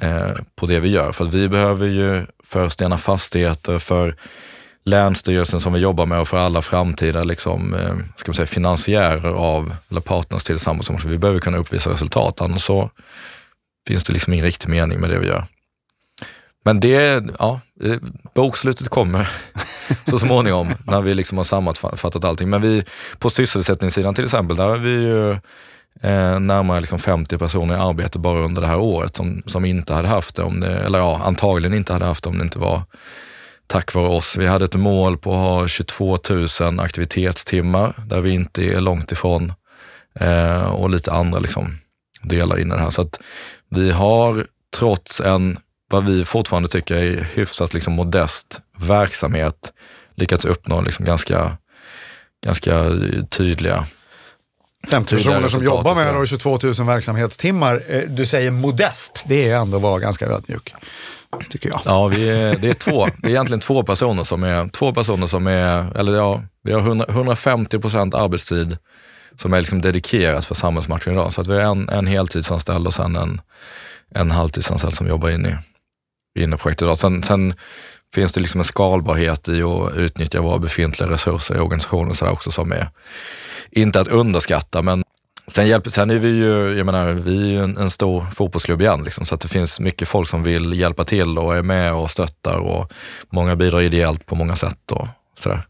[0.01, 1.13] eh, på det vi gör.
[1.13, 4.15] För att vi behöver ju för Stena Fastigheter, för
[4.85, 9.35] Länsstyrelsen som vi jobbar med och för alla framtida liksom, eh, ska man säga, finansiärer
[9.35, 11.13] av, eller partners till samhällsområdet.
[11.13, 12.91] Vi behöver kunna uppvisa resultat, annars så
[13.89, 15.47] finns det liksom ingen riktig mening med det vi gör.
[16.65, 17.97] Men det, ja, eh,
[18.35, 19.29] bokslutet kommer
[20.11, 22.51] så småningom när vi liksom har sammanfattat allting.
[22.51, 22.85] Men vi,
[23.19, 25.37] på sysselsättningssidan till exempel, där har vi ju
[26.01, 29.95] eh, närmare liksom 50 personer i arbete bara under det här året som, som inte
[29.95, 32.59] hade haft det, om det, eller ja, antagligen inte hade haft det om det inte
[32.59, 32.83] var
[33.67, 34.37] tack vare oss.
[34.37, 36.19] Vi hade ett mål på att ha 22
[36.61, 39.53] 000 aktivitetstimmar där vi inte är långt ifrån
[40.21, 41.79] eh, och lite andra liksom,
[42.23, 42.91] delar in i det här.
[42.91, 43.21] Så att
[43.71, 44.47] vi har
[44.79, 45.59] trots en,
[45.91, 49.73] vad vi fortfarande tycker är hyfsat liksom, modest verksamhet,
[50.15, 51.57] lyckats uppnå liksom, ganska,
[52.45, 52.85] ganska
[53.31, 53.87] tydliga
[54.91, 57.83] 50 personer som jobbar med det 22 000 verksamhetstimmar.
[57.89, 60.75] Eh, du säger modest, det är ändå att vara ganska ödmjuk
[61.51, 61.81] tycker jag.
[61.85, 63.07] Ja, vi är, det är två.
[63.19, 66.81] Det är egentligen två personer som är, två personer som är, eller ja, vi har
[66.81, 68.77] 100, 150 procent arbetstid
[69.37, 71.33] som är liksom dedikerat för samhällsmatchen idag.
[71.33, 73.41] Så att vi har en, en heltidsanställd och sen en,
[74.15, 75.57] en halvtidsanställd som jobbar in i,
[76.43, 76.99] in i projektet idag.
[76.99, 77.55] Sen, sen
[78.15, 82.51] finns det liksom en skalbarhet i att utnyttja våra befintliga resurser i organisationen så också
[82.51, 82.89] som är,
[83.71, 85.05] inte att underskatta, men
[85.47, 88.81] Sen, hjälper, sen är vi ju, jag menar, vi är ju en, en stor fotbollsklubb
[88.81, 91.95] igen, liksom, så att det finns mycket folk som vill hjälpa till och är med
[91.95, 92.93] och stöttar och
[93.31, 95.07] många bidrar ideellt på många sätt och
[95.39, 95.67] sådär.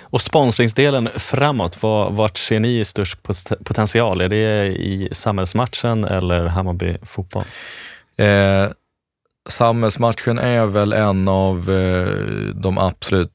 [0.00, 3.22] Och sponsringsdelen framåt, vart ser ni störst
[3.64, 4.20] potential?
[4.20, 7.44] Är det i samhällsmatchen eller Hammarby fotboll?
[8.16, 8.66] Eh,
[9.48, 12.08] samhällsmatchen är väl en av eh,
[12.54, 13.32] de absolut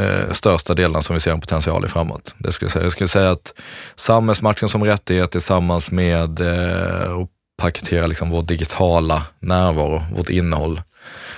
[0.00, 2.34] eh, största delarna som vi ser en potential i framåt.
[2.38, 2.84] Det skulle jag, säga.
[2.84, 3.54] jag skulle säga att
[3.96, 7.28] samhällsmatchen som rättighet tillsammans med eh, att
[7.58, 10.82] paketera liksom vår digitala närvaro, vårt innehåll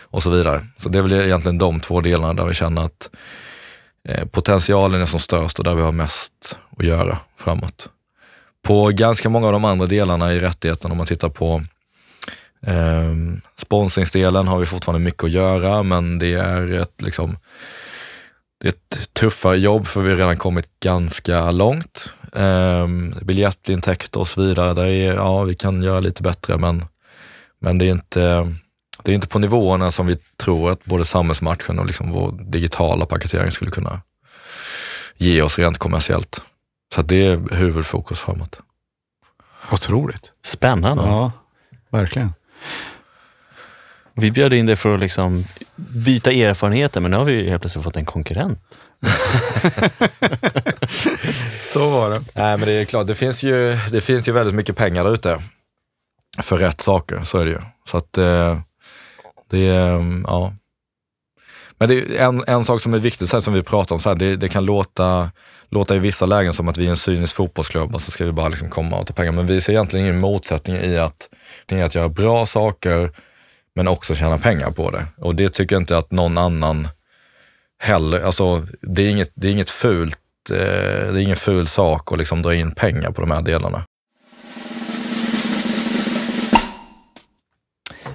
[0.03, 0.67] och så vidare.
[0.77, 3.11] Så det är väl egentligen de två delarna där vi känner att
[4.09, 7.89] eh, potentialen är som störst och där vi har mest att göra framåt.
[8.63, 11.63] På ganska många av de andra delarna i rättigheten, om man tittar på
[12.67, 13.15] eh,
[13.57, 17.37] sponsringsdelen har vi fortfarande mycket att göra, men det är ett liksom
[18.61, 22.15] det är ett tuffare jobb för vi har redan kommit ganska långt.
[22.33, 26.85] Um, biljettintäkter och så vidare, där är, ja, vi kan göra lite bättre men,
[27.61, 28.55] men det, är inte,
[29.03, 33.07] det är inte på nivåerna som vi tror att både samhällsmatchen och liksom vår digitala
[33.07, 34.01] paketering skulle kunna
[35.17, 36.43] ge oss rent kommersiellt.
[36.95, 38.61] Så det är huvudfokus framåt.
[39.73, 40.33] Otroligt.
[40.45, 41.03] Spännande.
[41.03, 41.33] Ja,
[41.91, 42.33] verkligen.
[44.15, 45.45] Vi bjöd in dig för att liksom
[45.77, 48.59] byta erfarenheter, men nu har vi helt plötsligt fått en konkurrent.
[51.63, 52.23] Så var det.
[52.35, 55.15] Nej, men det är klart, det finns ju, det finns ju väldigt mycket pengar där
[55.15, 55.43] ute.
[56.39, 57.61] För rätt saker, så är det ju.
[57.89, 58.59] Så att eh,
[59.51, 60.53] det är, ja.
[61.81, 64.01] Men det är en, en sak som är viktig, så här, som vi pratar om,
[64.01, 65.31] så här, det, det, kan låta,
[65.69, 68.33] låta i vissa lägen som att vi är en cynisk fotbollsklubb och så ska vi
[68.33, 69.33] bara liksom komma och ta pengar.
[69.33, 71.29] Men vi ser egentligen ingen motsättning i att,
[71.73, 73.11] i att göra bra saker
[73.75, 75.07] men också tjäna pengar på det.
[75.17, 76.89] Och det tycker jag inte att någon annan
[77.83, 80.19] heller, alltså det är inget, det är inget fult,
[80.51, 80.57] eh,
[81.13, 83.85] det är ingen ful sak att liksom dra in pengar på de här delarna.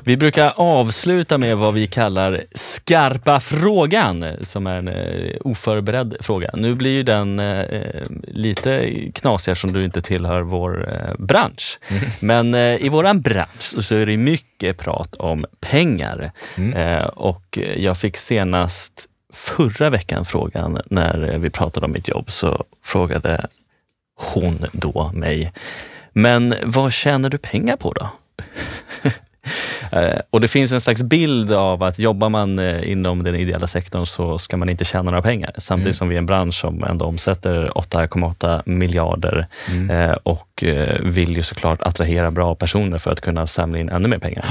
[0.07, 6.49] Vi brukar avsluta med vad vi kallar skarpa frågan, som är en eh, oförberedd fråga.
[6.53, 7.81] Nu blir ju den eh,
[8.23, 11.79] lite knasig eftersom du inte tillhör vår eh, bransch.
[12.19, 16.31] Men eh, i våran bransch så är det mycket prat om pengar.
[16.75, 22.63] Eh, och jag fick senast förra veckan frågan när vi pratade om mitt jobb, så
[22.83, 23.47] frågade
[24.15, 25.53] hon då mig,
[26.13, 28.09] men vad tjänar du pengar på då?
[29.91, 33.67] Eh, Och det finns en slags bild av att jobbar man eh, inom den ideella
[33.67, 35.51] sektorn så ska man inte tjäna några pengar.
[35.57, 39.47] Samtidigt som vi är en bransch som ändå omsätter 8,8 miljarder
[39.91, 40.63] eh, och
[40.99, 44.45] vill ju såklart attrahera bra personer för att kunna samla in ännu mer pengar.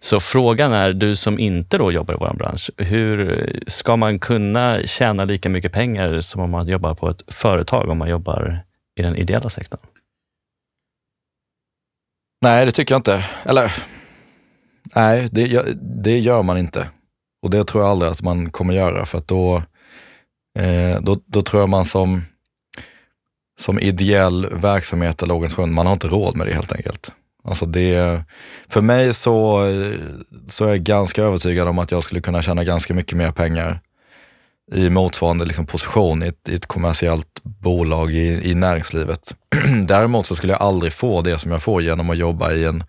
[0.00, 4.78] Så frågan är, du som inte då jobbar i vår bransch, hur ska man kunna
[4.84, 8.62] tjäna lika mycket pengar som om man jobbar på ett företag, om man jobbar
[9.00, 9.80] i den ideella sektorn?
[12.42, 13.24] Nej, det tycker jag inte.
[13.44, 13.72] Eller,
[14.96, 15.72] nej, det, gör-
[16.04, 16.88] det gör man inte.
[17.42, 19.56] Och det tror jag aldrig att man kommer göra, för att då,
[20.58, 22.22] eh, då, då tror jag man som,
[23.60, 27.12] som ideell verksamhet eller organisation, man har inte råd med det helt enkelt.
[27.44, 28.24] Alltså det,
[28.68, 29.64] för mig så,
[30.48, 33.80] så är jag ganska övertygad om att jag skulle kunna tjäna ganska mycket mer pengar
[34.72, 39.34] i motsvarande liksom position i ett, i ett kommersiellt bolag i, i näringslivet.
[39.86, 42.84] Däremot så skulle jag aldrig få det som jag får genom att jobba i en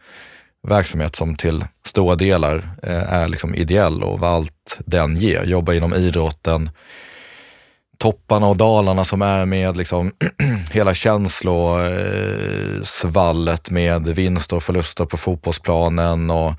[0.67, 5.43] verksamhet som till stora delar eh, är liksom ideell och vad allt den ger.
[5.43, 6.69] Jobba inom idrotten,
[7.97, 10.11] topparna och dalarna som är med liksom
[10.71, 16.53] hela känslosvallet med vinster och förluster på fotbollsplanen och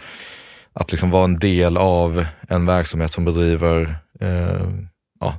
[0.72, 4.68] att liksom vara en del av en verksamhet som bedriver eh,
[5.20, 5.34] ja,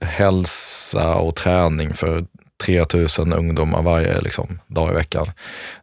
[0.00, 2.24] hälsa och träning för
[2.64, 5.32] 3000 ungdomar varje liksom, dag i veckan.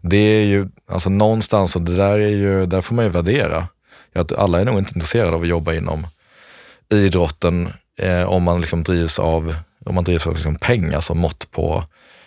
[0.01, 3.67] Det är ju, alltså någonstans, och det där är ju, där får man ju värdera.
[4.15, 6.07] Att alla är nog inte intresserade av att jobba inom
[6.89, 9.55] idrotten eh, om man liksom drivs av,
[9.85, 11.83] om man drivs av liksom pengar som mått på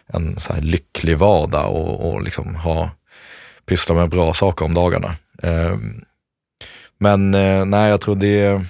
[0.07, 2.91] en så här lycklig vardag och, och liksom ha,
[3.67, 5.15] pyssla med bra saker om dagarna.
[5.43, 5.77] Eh,
[6.99, 8.65] men eh, nej, jag tror det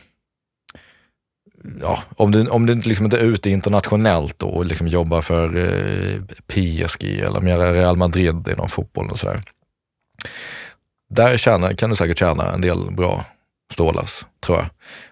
[1.81, 5.21] ja, om du, om du inte liksom inte är ute internationellt då och liksom jobbar
[5.21, 9.43] för eh, PSG eller mer Real Madrid inom fotbollen och sådär.
[11.11, 13.25] Där tjänar, kan du säkert tjäna en del bra
[13.73, 14.67] stålas, tror jag.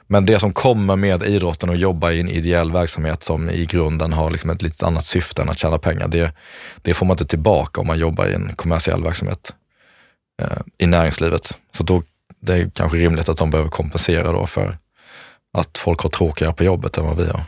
[0.06, 4.12] Men det som kommer med idrotten och jobba i en ideell verksamhet som i grunden
[4.12, 6.32] har liksom ett lite annat syfte än att tjäna pengar, det,
[6.82, 9.54] det får man inte tillbaka om man jobbar i en kommersiell verksamhet
[10.42, 11.58] eh, i näringslivet.
[11.76, 12.02] Så då
[12.40, 14.78] det är kanske rimligt att de behöver kompensera då för
[15.60, 17.44] att folk har tråkigare på jobbet än vad vi har.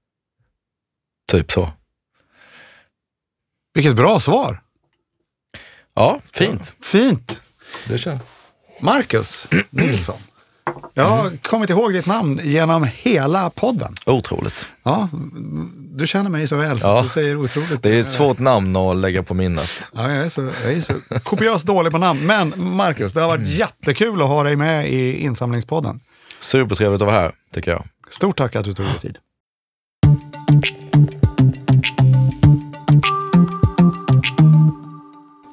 [1.32, 1.70] typ så.
[3.74, 4.62] Vilket bra svar.
[5.94, 6.74] Ja, Fint.
[6.82, 7.42] Fint.
[7.88, 8.20] Det.
[8.80, 10.18] Marcus Nilsson.
[10.94, 13.94] Jag har kommit ihåg ditt namn genom hela podden.
[14.06, 14.66] Otroligt.
[14.82, 15.08] Ja,
[15.76, 17.02] du känner mig så väl så Ja.
[17.02, 17.82] du säger otroligt.
[17.82, 19.90] Det är ett svårt namn att lägga på minnet.
[19.92, 22.26] Ja, jag, är så, jag är så kopiöst dålig på namn.
[22.26, 26.00] Men Marcus, det har varit jättekul att ha dig med i insamlingspodden.
[26.42, 27.84] Supertrevligt att vara här, tycker jag.
[28.08, 29.18] Stort tack att du tog dig tid.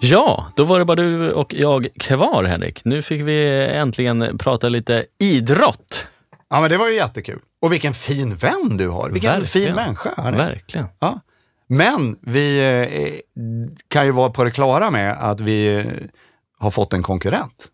[0.02, 2.86] Ja, då var det bara du och jag kvar Henrik.
[2.86, 6.08] Nu fick vi äntligen prata lite idrott.
[6.50, 7.40] Ja, men det var ju jättekul.
[7.62, 9.10] Och vilken fin vän du har.
[9.10, 9.66] Vilken Verkligen.
[9.68, 10.10] fin människa.
[10.18, 10.32] är.
[10.32, 10.88] Verkligen.
[11.00, 11.20] Ja.
[11.68, 13.12] Men vi eh,
[13.88, 15.86] kan ju vara på det klara med att vi eh,
[16.58, 17.68] har fått en konkurrent.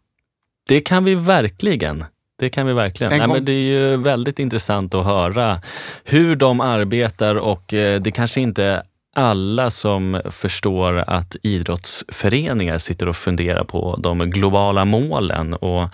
[0.68, 2.06] Det kan vi verkligen.
[2.40, 3.14] Det kan vi verkligen.
[3.14, 5.62] En Nej, men det är ju väldigt intressant att höra
[6.04, 8.84] hur de arbetar och eh, det kanske inte
[9.16, 15.90] alla som förstår att idrottsföreningar sitter och funderar på de globala målen och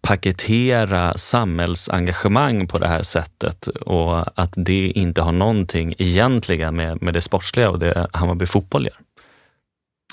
[0.00, 7.14] paketera samhällsengagemang på det här sättet och att det inte har någonting egentligen med, med
[7.14, 8.96] det sportsliga och det Hammarby fotboll gör.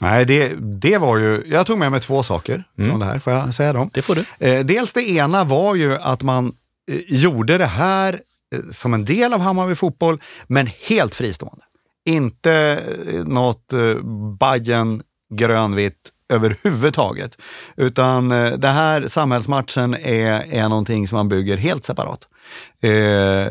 [0.03, 3.33] Nej, det, det var ju, jag tog med mig två saker från det här, får
[3.33, 3.89] jag säga dem?
[3.93, 4.25] Det får du.
[4.39, 6.45] Eh, dels det ena var ju att man
[6.91, 8.21] eh, gjorde det här
[8.55, 11.63] eh, som en del av Hammarby fotboll, men helt fristående.
[12.05, 12.83] Inte
[13.13, 13.95] eh, något eh,
[14.39, 15.01] Bajen
[15.33, 17.37] grönvitt överhuvudtaget.
[17.77, 22.27] Utan eh, det här samhällsmatchen är, är någonting som man bygger helt separat.
[22.81, 23.47] Eh,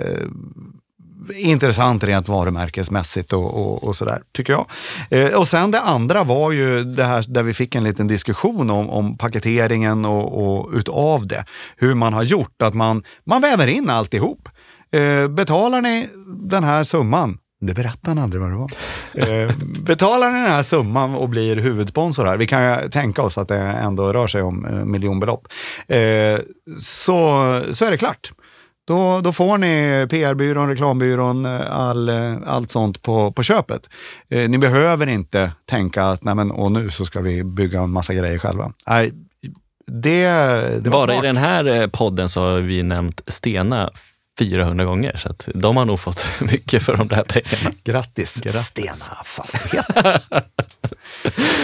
[1.34, 4.66] intressant rent varumärkesmässigt och, och, och sådär, tycker jag.
[5.10, 8.70] Eh, och sen det andra var ju det här där vi fick en liten diskussion
[8.70, 11.44] om, om paketeringen och, och utav det.
[11.76, 14.48] Hur man har gjort, att man, man väver in alltihop.
[14.92, 16.08] Eh, betalar ni
[16.48, 18.70] den här summan, Det berättar han aldrig vad det var.
[19.14, 19.50] Eh,
[19.82, 23.48] betalar ni den här summan och blir huvudsponsor här, vi kan ju tänka oss att
[23.48, 25.48] det ändå rör sig om eh, miljonbelopp,
[25.88, 26.40] eh,
[26.78, 28.32] så, så är det klart.
[28.88, 33.90] Då, då får ni PR-byrån, reklambyrån, eh, all, eh, allt sånt på, på köpet.
[34.30, 37.90] Eh, ni behöver inte tänka att Nej, men, och nu så ska vi bygga en
[37.90, 38.72] massa grejer själva.
[38.86, 39.10] Nej,
[39.86, 40.26] det,
[40.80, 41.24] det var Bara smart.
[41.24, 43.90] i den här eh, podden så har vi nämnt Stena
[44.38, 47.76] 400 gånger, så att de har nog fått mycket för de där pengarna.
[47.84, 48.66] Grattis, Grattis.
[48.66, 49.86] Stena Fastighet.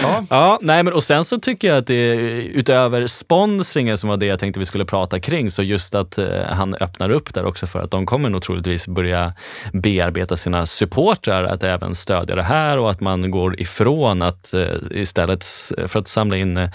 [0.03, 0.25] ja.
[0.29, 2.13] Ja, nej, men och sen så tycker jag att det,
[2.43, 6.43] utöver sponsringen som var det jag tänkte vi skulle prata kring, så just att eh,
[6.49, 9.33] han öppnar upp där också för att de kommer nog troligtvis börja
[9.73, 14.67] bearbeta sina supportrar att även stödja det här och att man går ifrån att eh,
[14.91, 15.45] istället
[15.87, 16.69] för att samla in eh,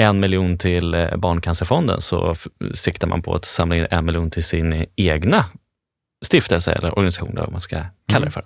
[0.00, 2.34] en miljon till eh, Barncancerfonden så
[2.74, 5.44] siktar man på att samla in en miljon till sin egna
[6.24, 8.44] stiftelse eller organisation, eller vad man ska kalla det för.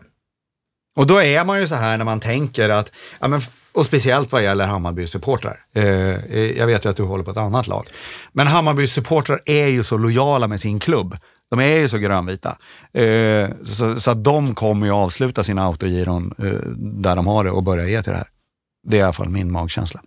[0.97, 3.41] Och då är man ju så här när man tänker att, ja, men,
[3.73, 5.61] och speciellt vad gäller Hammarbys supportrar.
[5.75, 5.85] Eh,
[6.15, 7.87] eh, jag vet ju att du håller på ett annat lag.
[8.33, 11.17] Men Hammarbys supportrar är ju så lojala med sin klubb.
[11.51, 12.59] De är ju så grönvita.
[12.93, 17.51] Eh, så, så att de kommer ju avsluta sina autogiron eh, där de har det
[17.51, 18.29] och börja ge till det här.
[18.89, 20.01] Det är i alla fall min magkänsla.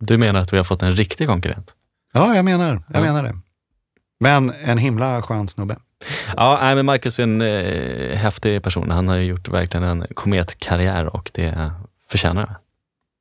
[0.00, 1.74] Du menar att vi har fått en riktig konkurrent?
[2.12, 3.00] Ja, jag menar, jag Ja.
[3.00, 3.34] menar det.
[4.20, 5.76] Men en himla skön snubbe.
[6.36, 8.90] Ja, nej, men Marcus är en eh, häftig person.
[8.90, 11.72] Han har ju gjort verkligen en kometkarriär och det
[12.10, 12.56] förtjänar han.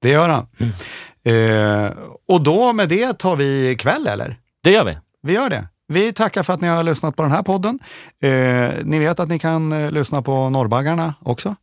[0.01, 0.47] Det gör han.
[0.59, 1.85] Mm.
[1.85, 1.91] Eh,
[2.27, 4.37] och då med det tar vi kväll eller?
[4.63, 4.97] Det gör vi.
[5.21, 5.67] Vi gör det.
[5.87, 7.79] Vi tackar för att ni har lyssnat på den här podden.
[8.21, 11.55] Eh, ni vet att ni kan eh, lyssna på Norrbaggarna också.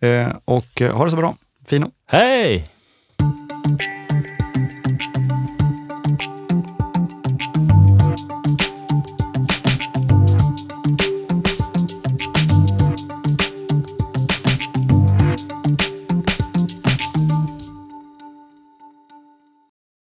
[0.00, 1.34] Eh, och eh, ha det så bra.
[1.66, 1.90] Fino.
[2.10, 2.68] Hej!